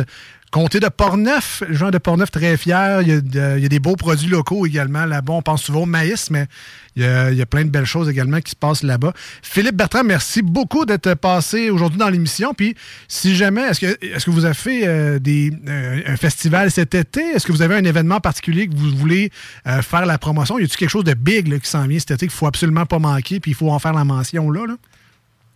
Comté 0.53 0.81
de 0.81 0.89
Portneuf, 0.89 1.63
gens 1.71 1.91
de 1.91 1.97
Portneuf 1.97 2.31
très 2.31 2.59
fiers. 2.59 2.99
Il 3.01 3.09
y, 3.09 3.39
a, 3.39 3.69
des 3.71 3.79
beaux 3.79 3.97
produits 3.97 4.29
locaux 4.29 4.67
également 4.67 5.07
là-bas. 5.07 5.33
On 5.33 5.41
pense 5.41 5.63
souvent 5.63 5.85
au 5.85 5.87
maïs, 5.87 6.31
mais 6.31 6.47
il 6.95 7.03
y, 7.03 7.41
a, 7.41 7.47
plein 7.47 7.65
de 7.65 7.71
belles 7.71 7.87
choses 7.87 8.07
également 8.11 8.39
qui 8.43 8.51
se 8.51 8.57
passent 8.57 8.83
là-bas. 8.83 9.15
Philippe 9.43 9.77
Bertrand, 9.77 10.05
merci 10.05 10.43
beaucoup 10.43 10.85
d'être 10.85 11.15
passé 11.15 11.71
aujourd'hui 11.71 11.99
dans 11.99 12.11
l'émission. 12.11 12.53
Puis, 12.53 12.77
si 13.09 13.35
jamais, 13.35 13.63
est-ce 13.63 13.81
que, 13.81 14.31
vous 14.31 14.45
avez 14.45 14.53
fait 14.53 14.87
euh, 14.87 15.19
des, 15.19 15.55
euh, 15.67 16.03
un 16.07 16.17
festival 16.19 16.71
cet 16.71 16.95
été? 16.95 17.23
Est-ce 17.23 17.47
que 17.47 17.53
vous 17.53 17.63
avez 17.63 17.77
un 17.77 17.85
événement 17.85 18.21
particulier 18.21 18.69
que 18.69 18.77
vous 18.77 18.95
voulez 18.95 19.31
euh, 19.67 19.81
faire 19.81 20.05
la 20.05 20.19
promotion? 20.19 20.59
Y 20.59 20.65
a-t-il 20.65 20.77
quelque 20.77 20.91
chose 20.91 21.05
de 21.05 21.15
big 21.15 21.61
qui 21.61 21.71
s'en 21.71 21.87
vient 21.87 21.99
cet 21.99 22.11
été 22.11 22.27
qu'il 22.27 22.37
faut 22.37 22.47
absolument 22.47 22.85
pas 22.85 22.99
manquer 22.99 23.41
puis 23.41 23.53
il 23.53 23.55
faut 23.55 23.71
en 23.71 23.79
faire 23.79 23.95
la 23.95 24.05
mention 24.05 24.51
là? 24.51 24.67
là? 24.67 24.75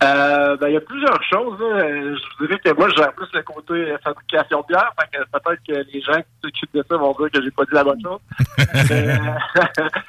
Euh, 0.03 0.55
ben, 0.57 0.67
il 0.67 0.73
y 0.73 0.77
a 0.77 0.81
plusieurs 0.81 1.23
choses. 1.23 1.59
là. 1.59 1.65
Euh, 1.65 2.15
Je 2.15 2.37
vous 2.39 2.45
dirais 2.47 2.59
que 2.63 2.71
moi, 2.77 2.87
je 2.89 2.95
gère 2.97 3.11
plus 3.13 3.25
le 3.33 3.41
côté 3.41 3.73
euh, 3.73 3.97
fabrication 4.03 4.61
de 4.61 4.67
bière. 4.67 4.91
Fait 4.99 5.17
que 5.17 5.23
peut-être 5.23 5.61
que 5.67 5.91
les 5.91 6.01
gens 6.01 6.19
qui 6.21 6.27
s'occupent 6.43 6.75
de 6.75 6.85
ça 6.87 6.97
vont 6.97 7.13
dire 7.13 7.31
que 7.31 7.41
j'ai 7.43 7.49
pas 7.51 7.63
dit 7.65 7.73
la 7.73 7.83
bonne 7.83 8.01
chose. 8.03 8.19
Mais, 8.89 9.17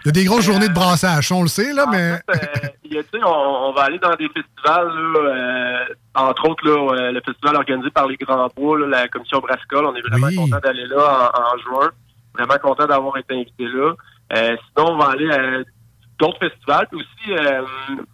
Il 0.04 0.06
y 0.06 0.08
a 0.08 0.12
des 0.12 0.24
grosses 0.24 0.44
journées 0.44 0.68
de 0.68 0.74
brassage, 0.74 1.32
on 1.32 1.40
le 1.42 1.48
sait, 1.48 1.72
là, 1.72 1.86
mais. 1.90 2.16
Fait, 2.30 2.44
euh, 2.94 2.98
a, 3.00 3.02
tu 3.02 3.08
sais, 3.12 3.24
on, 3.24 3.68
on 3.68 3.72
va 3.72 3.82
aller 3.84 3.98
dans 3.98 4.14
des 4.14 4.28
festivals, 4.28 4.92
là, 5.12 5.20
euh, 5.20 5.94
entre 6.14 6.48
autres 6.50 6.66
là, 6.68 7.10
le 7.10 7.20
festival 7.24 7.56
organisé 7.56 7.90
par 7.90 8.06
les 8.08 8.16
Grands 8.16 8.48
Bois, 8.56 8.78
là, 8.80 8.86
la 8.88 9.08
commission 9.08 9.38
Brascol. 9.38 9.86
On 9.86 9.94
est 9.94 10.02
vraiment 10.02 10.26
Oui. 10.26 10.36
content 10.36 10.58
d'aller 10.62 10.86
là 10.86 11.30
en, 11.34 11.40
en 11.40 11.58
juin. 11.58 11.88
Vraiment 12.34 12.58
content 12.62 12.86
d'avoir 12.86 13.16
été 13.16 13.34
invité 13.34 13.64
là. 13.66 13.94
Sinon, 14.34 14.92
on 14.92 14.98
va 14.98 15.10
aller 15.12 15.30
à 15.30 15.38
d'autres 16.18 16.38
festivals. 16.38 16.88
Aussi, 16.92 17.30
euh, 17.30 17.62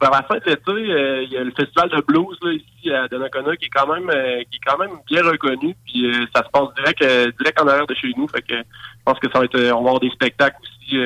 vers 0.00 0.10
la 0.10 0.22
fin 0.22 0.36
de 0.36 0.44
l'été, 0.46 0.70
euh, 0.70 1.22
il 1.22 1.32
y 1.32 1.36
a 1.36 1.44
le 1.44 1.52
festival 1.52 1.88
de 1.90 2.00
blues 2.02 2.38
là, 2.42 2.52
ici 2.52 2.92
à 2.92 3.08
Donnacona 3.08 3.56
qui 3.56 3.66
est 3.66 3.70
quand 3.70 3.92
même 3.92 4.10
euh, 4.10 4.42
qui 4.50 4.56
est 4.56 4.64
quand 4.64 4.78
même 4.78 4.98
bien 5.06 5.22
reconnu. 5.22 5.74
Puis 5.86 6.06
euh, 6.06 6.26
ça 6.34 6.44
se 6.44 6.50
passe 6.50 6.74
direct 6.76 7.02
euh, 7.02 7.32
direct 7.38 7.60
en 7.60 7.68
arrière 7.68 7.86
de 7.86 7.94
chez 7.94 8.12
nous. 8.16 8.28
Fait 8.28 8.42
que 8.42 8.54
je 8.56 9.02
pense 9.04 9.18
que 9.18 9.30
ça 9.30 9.38
va 9.38 9.44
être 9.46 9.56
euh, 9.56 9.72
on 9.72 9.82
va 9.82 9.90
avoir 9.90 10.00
des 10.00 10.10
spectacles 10.10 10.56
aussi 10.62 10.96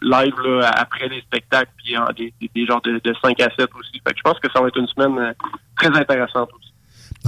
live 0.00 0.34
là, 0.44 0.70
après 0.76 1.08
les 1.08 1.20
spectacles, 1.22 1.70
puis 1.76 1.96
des, 2.16 2.32
des, 2.40 2.50
des 2.54 2.66
genres 2.66 2.80
de, 2.82 3.00
de 3.02 3.14
5 3.20 3.40
à 3.40 3.50
7 3.58 3.68
aussi. 3.78 4.00
Fait 4.06 4.12
que 4.12 4.18
je 4.18 4.22
pense 4.22 4.38
que 4.38 4.50
ça 4.52 4.60
va 4.60 4.68
être 4.68 4.78
une 4.78 4.86
semaine 4.86 5.34
très 5.76 5.88
intéressante 5.88 6.50
aussi. 6.54 6.72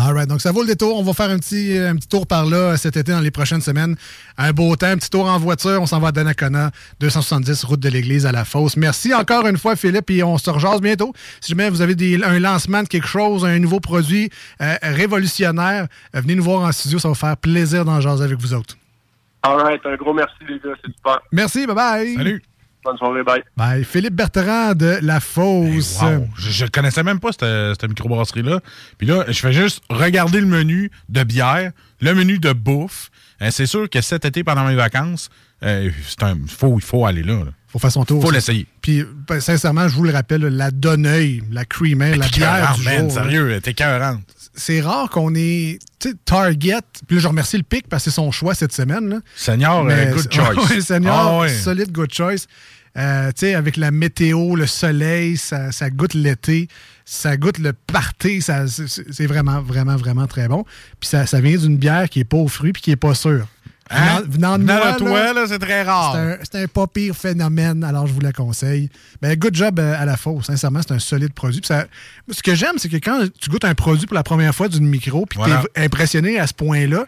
All 0.00 0.12
right. 0.14 0.28
Donc, 0.28 0.40
ça 0.40 0.52
vaut 0.52 0.60
le 0.62 0.68
détour. 0.68 0.98
On 0.98 1.02
va 1.02 1.12
faire 1.12 1.30
un 1.30 1.38
petit, 1.38 1.76
un 1.76 1.96
petit 1.96 2.08
tour 2.08 2.26
par 2.26 2.46
là 2.46 2.76
cet 2.76 2.96
été, 2.96 3.12
dans 3.12 3.20
les 3.20 3.30
prochaines 3.30 3.60
semaines. 3.60 3.96
Un 4.36 4.52
beau 4.52 4.76
temps, 4.76 4.86
un 4.86 4.96
petit 4.96 5.10
tour 5.10 5.26
en 5.26 5.38
voiture. 5.38 5.80
On 5.82 5.86
s'en 5.86 5.98
va 6.00 6.08
à 6.08 6.12
Donnacona, 6.12 6.70
270, 7.00 7.64
route 7.64 7.80
de 7.80 7.88
l'église 7.88 8.24
à 8.26 8.32
la 8.32 8.44
fosse. 8.44 8.76
Merci 8.76 9.12
encore 9.14 9.46
une 9.46 9.56
fois, 9.58 9.74
Philippe, 9.76 10.10
et 10.10 10.22
on 10.22 10.38
se 10.38 10.48
rejase 10.50 10.80
bientôt. 10.80 11.12
Si 11.40 11.50
jamais 11.52 11.68
vous 11.70 11.82
avez 11.82 11.94
des- 11.94 12.22
un 12.22 12.38
lancement 12.38 12.82
de 12.82 12.88
quelque 12.88 13.08
chose, 13.08 13.44
un 13.44 13.58
nouveau 13.58 13.80
produit 13.80 14.30
euh, 14.62 14.74
révolutionnaire, 14.82 15.88
euh, 16.14 16.20
venez 16.20 16.34
nous 16.34 16.44
voir 16.44 16.62
en 16.62 16.72
studio. 16.72 16.98
Ça 16.98 17.08
va 17.08 17.14
faire 17.14 17.36
plaisir 17.36 17.84
d'en 17.84 18.00
jaser 18.00 18.24
avec 18.24 18.38
vous 18.38 18.54
autres. 18.54 18.76
All 19.42 19.56
right, 19.60 19.80
un 19.86 19.96
gros 19.96 20.12
merci 20.12 20.34
les 20.48 20.56
gars, 20.58 20.74
c'est 20.84 20.92
super. 20.92 21.20
Merci. 21.32 21.66
Bye-bye. 21.66 22.16
Salut. 22.16 22.42
Bonne 22.88 22.96
soirée, 22.96 23.22
bye. 23.22 23.42
Bye. 23.54 23.84
Philippe 23.84 24.14
Bertrand 24.14 24.72
de 24.74 24.98
La 25.02 25.20
Fosse. 25.20 25.98
Wow. 26.00 26.26
Je, 26.38 26.50
je 26.50 26.64
connaissais 26.66 27.02
même 27.02 27.20
pas 27.20 27.32
cette, 27.32 27.44
cette 27.80 27.86
microbrasserie-là. 27.88 28.60
Puis 28.96 29.06
là, 29.06 29.24
je 29.28 29.38
fais 29.38 29.52
juste 29.52 29.82
regarder 29.90 30.40
le 30.40 30.46
menu 30.46 30.90
de 31.10 31.22
bière, 31.22 31.72
le 32.00 32.14
menu 32.14 32.38
de 32.38 32.52
bouffe. 32.54 33.10
Euh, 33.42 33.48
c'est 33.50 33.66
sûr 33.66 33.90
que 33.90 34.00
cet 34.00 34.24
été, 34.24 34.42
pendant 34.42 34.64
mes 34.66 34.74
vacances, 34.74 35.28
euh, 35.62 35.90
c'est 36.06 36.22
un, 36.22 36.36
faut, 36.48 36.76
il 36.78 36.82
faut 36.84 37.04
aller 37.04 37.22
là. 37.22 37.44
là. 37.44 37.50
faut 37.68 37.78
faire 37.78 37.92
son 37.92 38.06
tour. 38.06 38.22
Faut 38.22 38.30
l'essayer. 38.30 38.66
Puis, 38.80 39.04
ben, 39.28 39.38
sincèrement, 39.40 39.86
je 39.86 39.94
vous 39.94 40.04
le 40.04 40.10
rappelle, 40.12 40.40
la 40.40 40.70
Donneuil, 40.70 41.42
la 41.52 41.66
Cream 41.66 42.00
Ale, 42.00 42.18
la 42.18 42.28
bière 42.28 42.74
du 42.78 42.84
man, 42.84 43.00
jour. 43.00 43.12
sérieux, 43.12 43.60
t'es 43.62 43.74
c'est 44.54 44.80
rare 44.80 45.08
qu'on 45.10 45.34
ait 45.36 45.78
Target. 46.24 46.78
Puis 47.06 47.16
là, 47.16 47.22
je 47.22 47.28
remercie 47.28 47.56
le 47.56 47.62
pic 47.62 47.86
parce 47.88 48.04
que 48.04 48.10
c'est 48.10 48.14
son 48.16 48.30
choix 48.32 48.54
cette 48.54 48.72
semaine. 48.72 49.08
Là. 49.08 49.16
Seigneur, 49.36 49.84
Mais- 49.84 50.08
euh, 50.08 50.14
good 50.14 50.32
choice. 50.32 50.80
Seigneur, 50.80 51.14
Ah 51.14 51.38
ouais. 51.40 51.48
solide 51.48 51.92
good 51.92 52.12
choice. 52.12 52.46
Euh, 52.96 53.28
tu 53.28 53.40
sais, 53.46 53.54
avec 53.54 53.76
la 53.76 53.90
météo, 53.90 54.56
le 54.56 54.66
soleil, 54.66 55.36
ça, 55.36 55.70
ça 55.72 55.90
goûte 55.90 56.14
l'été, 56.14 56.68
ça 57.04 57.36
goûte 57.36 57.58
le 57.58 57.72
party, 57.72 58.42
ça- 58.42 58.64
c'est 58.66 59.26
vraiment, 59.26 59.60
vraiment, 59.60 59.96
vraiment 59.96 60.26
très 60.26 60.48
bon. 60.48 60.64
Puis 60.98 61.08
ça, 61.08 61.26
ça 61.26 61.40
vient 61.40 61.56
d'une 61.56 61.76
bière 61.76 62.08
qui 62.08 62.20
est 62.20 62.24
pas 62.24 62.38
aux 62.38 62.48
fruits 62.48 62.72
puis 62.72 62.82
qui 62.82 62.90
est 62.90 62.96
pas 62.96 63.14
sûre. 63.14 63.46
Hein? 63.90 64.20
Venant, 64.28 64.58
de 64.58 64.64
moi, 64.64 64.92
toi, 64.98 65.32
là, 65.32 65.44
c'est 65.48 65.58
très 65.58 65.82
rare. 65.82 66.14
c'est 66.42 66.62
un, 66.62 66.66
pas 66.66 66.86
pire 66.86 67.14
phénomène, 67.16 67.82
alors 67.84 68.06
je 68.06 68.12
vous 68.12 68.20
la 68.20 68.32
conseille. 68.32 68.90
Ben, 69.22 69.34
good 69.38 69.54
job 69.54 69.78
euh, 69.80 69.94
à 69.98 70.04
la 70.04 70.18
fausse. 70.18 70.46
Sincèrement, 70.46 70.80
c'est 70.86 70.92
un 70.92 70.98
solide 70.98 71.32
produit. 71.32 71.60
Puis 71.60 71.68
ça- 71.68 71.86
ce 72.30 72.42
que 72.42 72.54
j'aime, 72.54 72.74
c'est 72.76 72.90
que 72.90 72.96
quand 72.98 73.24
tu 73.40 73.48
goûtes 73.48 73.64
un 73.64 73.74
produit 73.74 74.06
pour 74.06 74.14
la 74.16 74.22
première 74.22 74.54
fois 74.54 74.68
d'une 74.68 74.86
micro, 74.86 75.24
puis 75.24 75.38
Voilà. 75.38 75.62
tu 75.74 75.80
es 75.80 75.84
impressionné 75.86 76.38
à 76.38 76.46
ce 76.46 76.52
point-là, 76.52 77.06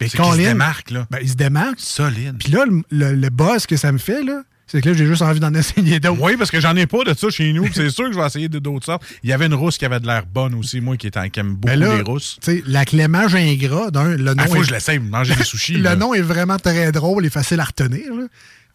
ben, 0.00 0.08
qu'il 0.08 0.18
se 0.24 0.36
démarque, 0.36 0.90
là. 0.90 1.06
ben, 1.10 1.18
il 1.22 1.28
se 1.28 1.34
démarque. 1.36 1.78
Solide. 1.78 2.36
Puis 2.40 2.50
là, 2.52 2.64
le, 2.66 2.82
le- 2.90 3.14
le 3.14 3.28
buzz 3.30 3.66
que 3.66 3.76
ça 3.76 3.92
me 3.92 3.98
fait, 3.98 4.24
là, 4.24 4.42
C'est 4.68 4.80
que 4.80 4.88
là, 4.88 4.94
j'ai 4.96 5.06
juste 5.06 5.22
envie 5.22 5.38
d'en 5.40 5.54
essayer 5.54 6.00
d'autres. 6.00 6.20
Oui, 6.20 6.36
parce 6.36 6.50
que 6.50 6.60
j'en 6.60 6.74
ai 6.76 6.86
pas 6.86 7.04
de 7.04 7.14
ça 7.16 7.30
chez 7.30 7.52
nous. 7.52 7.66
C'est 7.72 7.88
sûr 7.90 8.06
que 8.06 8.12
je 8.12 8.18
vais 8.18 8.26
essayer 8.26 8.48
d'autres 8.48 8.84
sortes. 8.84 9.02
Il 9.22 9.30
y 9.30 9.32
avait 9.32 9.46
une 9.46 9.54
rousse 9.54 9.78
qui 9.78 9.84
avait 9.84 10.00
de 10.00 10.06
l'air 10.06 10.24
bonne 10.26 10.54
aussi, 10.54 10.80
moi, 10.80 10.96
qui, 10.96 11.06
est, 11.06 11.30
qui 11.30 11.40
aime 11.40 11.54
beaucoup 11.54 11.76
là, 11.78 11.96
les 11.96 12.02
rousses. 12.02 12.38
tu 12.42 12.50
sais, 12.56 12.62
la 12.66 12.84
clémage 12.84 13.34
ingras, 13.36 13.90
d'un, 13.90 14.16
le 14.16 14.34
nom 14.34 14.42
Il 14.44 14.48
faut 14.48 14.56
est- 14.56 14.60
que 14.60 14.66
je 14.66 14.72
l'essaye, 14.72 14.98
manger 14.98 15.34
des 15.36 15.44
sushis. 15.44 15.74
Le 15.76 15.82
là. 15.82 15.96
nom 15.96 16.14
est 16.14 16.20
vraiment 16.22 16.56
très 16.58 16.90
drôle 16.90 17.24
et 17.26 17.30
facile 17.30 17.60
à 17.60 17.64
retenir. 17.64 18.12
Là. 18.14 18.24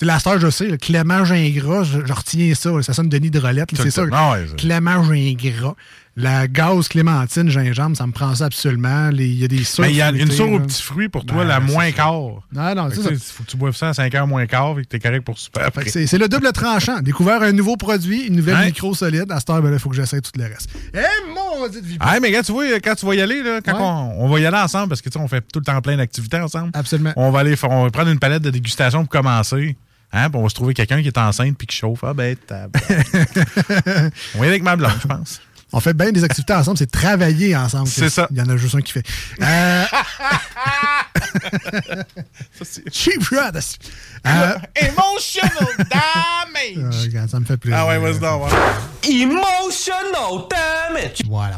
La 0.04 0.18
star, 0.18 0.40
je 0.40 0.50
sais, 0.50 0.68
le 0.68 0.78
clémage 0.78 1.32
ingras, 1.32 1.84
je, 1.84 2.00
je 2.06 2.14
retiens 2.14 2.56
ça. 2.56 2.72
ça 2.82 2.94
sonne 2.94 3.08
Denis 3.10 3.30
de 3.30 3.38
Rolette. 3.40 3.72
là, 3.72 3.78
Tout 3.78 3.84
C'est 3.84 3.92
ça. 3.92 4.04
le 4.04 4.10
temps. 4.10 4.16
Ah 4.18 4.32
ouais, 4.32 4.48
ça. 4.48 4.56
clémage 4.56 5.10
ingras. 5.12 5.76
La 6.17 6.45
gaz 6.50 6.89
clémentine, 6.89 7.50
gingembre, 7.50 7.95
ça 7.95 8.06
me 8.06 8.12
prend 8.12 8.36
ça 8.36 8.45
absolument. 8.45 9.10
Il 9.12 9.39
y 9.39 9.45
a 9.45 9.47
des. 9.47 9.62
Mais 9.80 9.91
il 9.91 9.95
y 9.95 10.02
a 10.02 10.10
une 10.12 10.30
sour 10.30 10.52
aux 10.52 10.60
petits 10.60 10.82
fruits 10.82 11.08
pour 11.08 11.26
toi, 11.26 11.43
Ben, 11.43 11.47
la 11.47 11.60
moins 11.62 11.89
quart. 11.91 12.12
Non, 12.52 12.76
non, 12.76 12.89
c'est 12.89 13.02
ça. 13.02 13.10
tu 13.10 13.15
sais, 13.17 13.32
faut 13.34 13.43
que 13.43 13.50
tu 13.52 13.56
boives 13.56 13.76
ça 13.78 13.89
à 13.89 13.93
5 13.93 14.12
h 14.12 14.28
moins 14.28 14.45
quart 14.45 14.78
et 14.78 14.84
que 14.84 14.89
t'es 14.89 15.00
correct 15.00 15.24
pour 15.24 15.39
super 15.39 15.69
C'est 15.88 16.17
le 16.17 16.28
double 16.28 16.52
tranchant. 16.52 17.00
Découvert 17.02 17.41
un 17.43 17.54
nouveau 17.54 17.78
produit, 17.78 18.28
une 18.28 18.36
nouvelle 18.36 18.56
Ouais. 18.58 18.65
micro 18.65 18.93
solide. 18.93 19.32
À 19.32 19.39
cette 19.39 19.50
heure, 19.52 19.62
ben 19.62 19.69
là, 19.69 19.78
il 19.78 19.80
faut 19.80 19.89
que 19.89 19.95
j'essaie 19.95 20.19
tout 20.19 20.32
le 20.38 20.43
reste. 20.43 20.69
Eh, 20.93 21.00
mon 21.34 21.67
Dieu 21.69 21.80
de 21.82 21.86
vie. 21.88 21.97
Ah, 22.02 22.19
mais 22.21 22.30
gars, 22.32 22.43
tu 22.43 22.52
vois, 22.52 22.65
quand 22.82 22.95
tu 22.95 23.06
vas 23.06 23.15
y 23.15 23.21
aller, 23.21 23.41
là, 23.41 23.62
quand 23.63 23.71
Ouais. 23.74 23.80
on, 24.17 24.26
on 24.26 24.30
va 24.30 24.39
y 24.41 24.45
aller 24.45 24.58
ensemble, 24.58 24.89
parce 24.89 25.02
que 25.02 25.08
tu 25.10 25.17
sais, 25.17 25.24
on 25.24 25.30
fait 25.30 25.41
tout 25.52 25.60
le 25.60 25.65
temps 25.65 25.80
plein 25.82 25.95
d'activités 25.95 26.38
ensemble. 26.41 26.71
Absolument. 26.74 27.13
On 27.15 27.32
va 27.32 27.39
aller 27.39 27.56
faire- 27.56 27.71
on 27.71 27.84
va 27.86 27.89
prendre 27.89 28.10
une 28.12 28.19
palette 28.19 28.43
de 28.43 28.50
dégustation 28.50 29.00
pour 29.06 29.10
commencer. 29.10 29.78
Hein, 30.13 30.30
puis 30.30 30.38
on 30.38 30.43
va 30.43 30.50
se 30.50 30.56
trouver 30.56 30.74
quelqu'un 30.74 31.02
qui 31.02 31.08
est 31.08 31.17
enceinte 31.17 31.58
puis 31.58 31.65
qui 31.67 31.78
chauffe. 31.78 32.04
Ah 32.04 32.13
ben, 32.13 32.36
t'as- 32.45 32.67
on 34.36 34.39
va 34.39 34.39
y 34.39 34.39
aller 34.41 34.47
avec 34.50 34.63
ma 34.63 34.76
blonde, 34.76 34.91
je 35.02 35.08
pense. 35.08 35.39
On 35.74 35.80
fait 35.80 35.94
bien 35.94 36.12
des 36.12 36.24
activités 36.24 36.54
ensemble, 36.54 36.78
c'est 36.78 36.92
travailler 36.92 37.56
ensemble. 37.56 37.88
C'est 37.88 38.10
ça. 38.10 38.28
Il 38.32 38.38
y 38.38 38.42
en 38.42 38.50
a 38.50 38.58
juste 38.58 38.76
un 38.76 38.82
qui 38.82 38.92
fait. 38.92 39.06
Euh... 39.42 39.86
Cheap 42.92 43.24
shot. 43.24 43.38
Euh, 44.28 44.54
Emotional 44.76 45.68
euh, 45.80 45.84
damage! 46.84 47.02
regarde, 47.04 47.30
ça 47.30 47.40
me 47.40 47.46
fait 47.46 47.58
plaisir. 47.58 47.80
Ah 47.80 47.88
ouais, 47.88 47.98
vas-y 47.98 48.20
ouais. 48.20 48.50
Emotional 49.10 50.48
damage. 50.50 51.22
Voilà. 51.28 51.58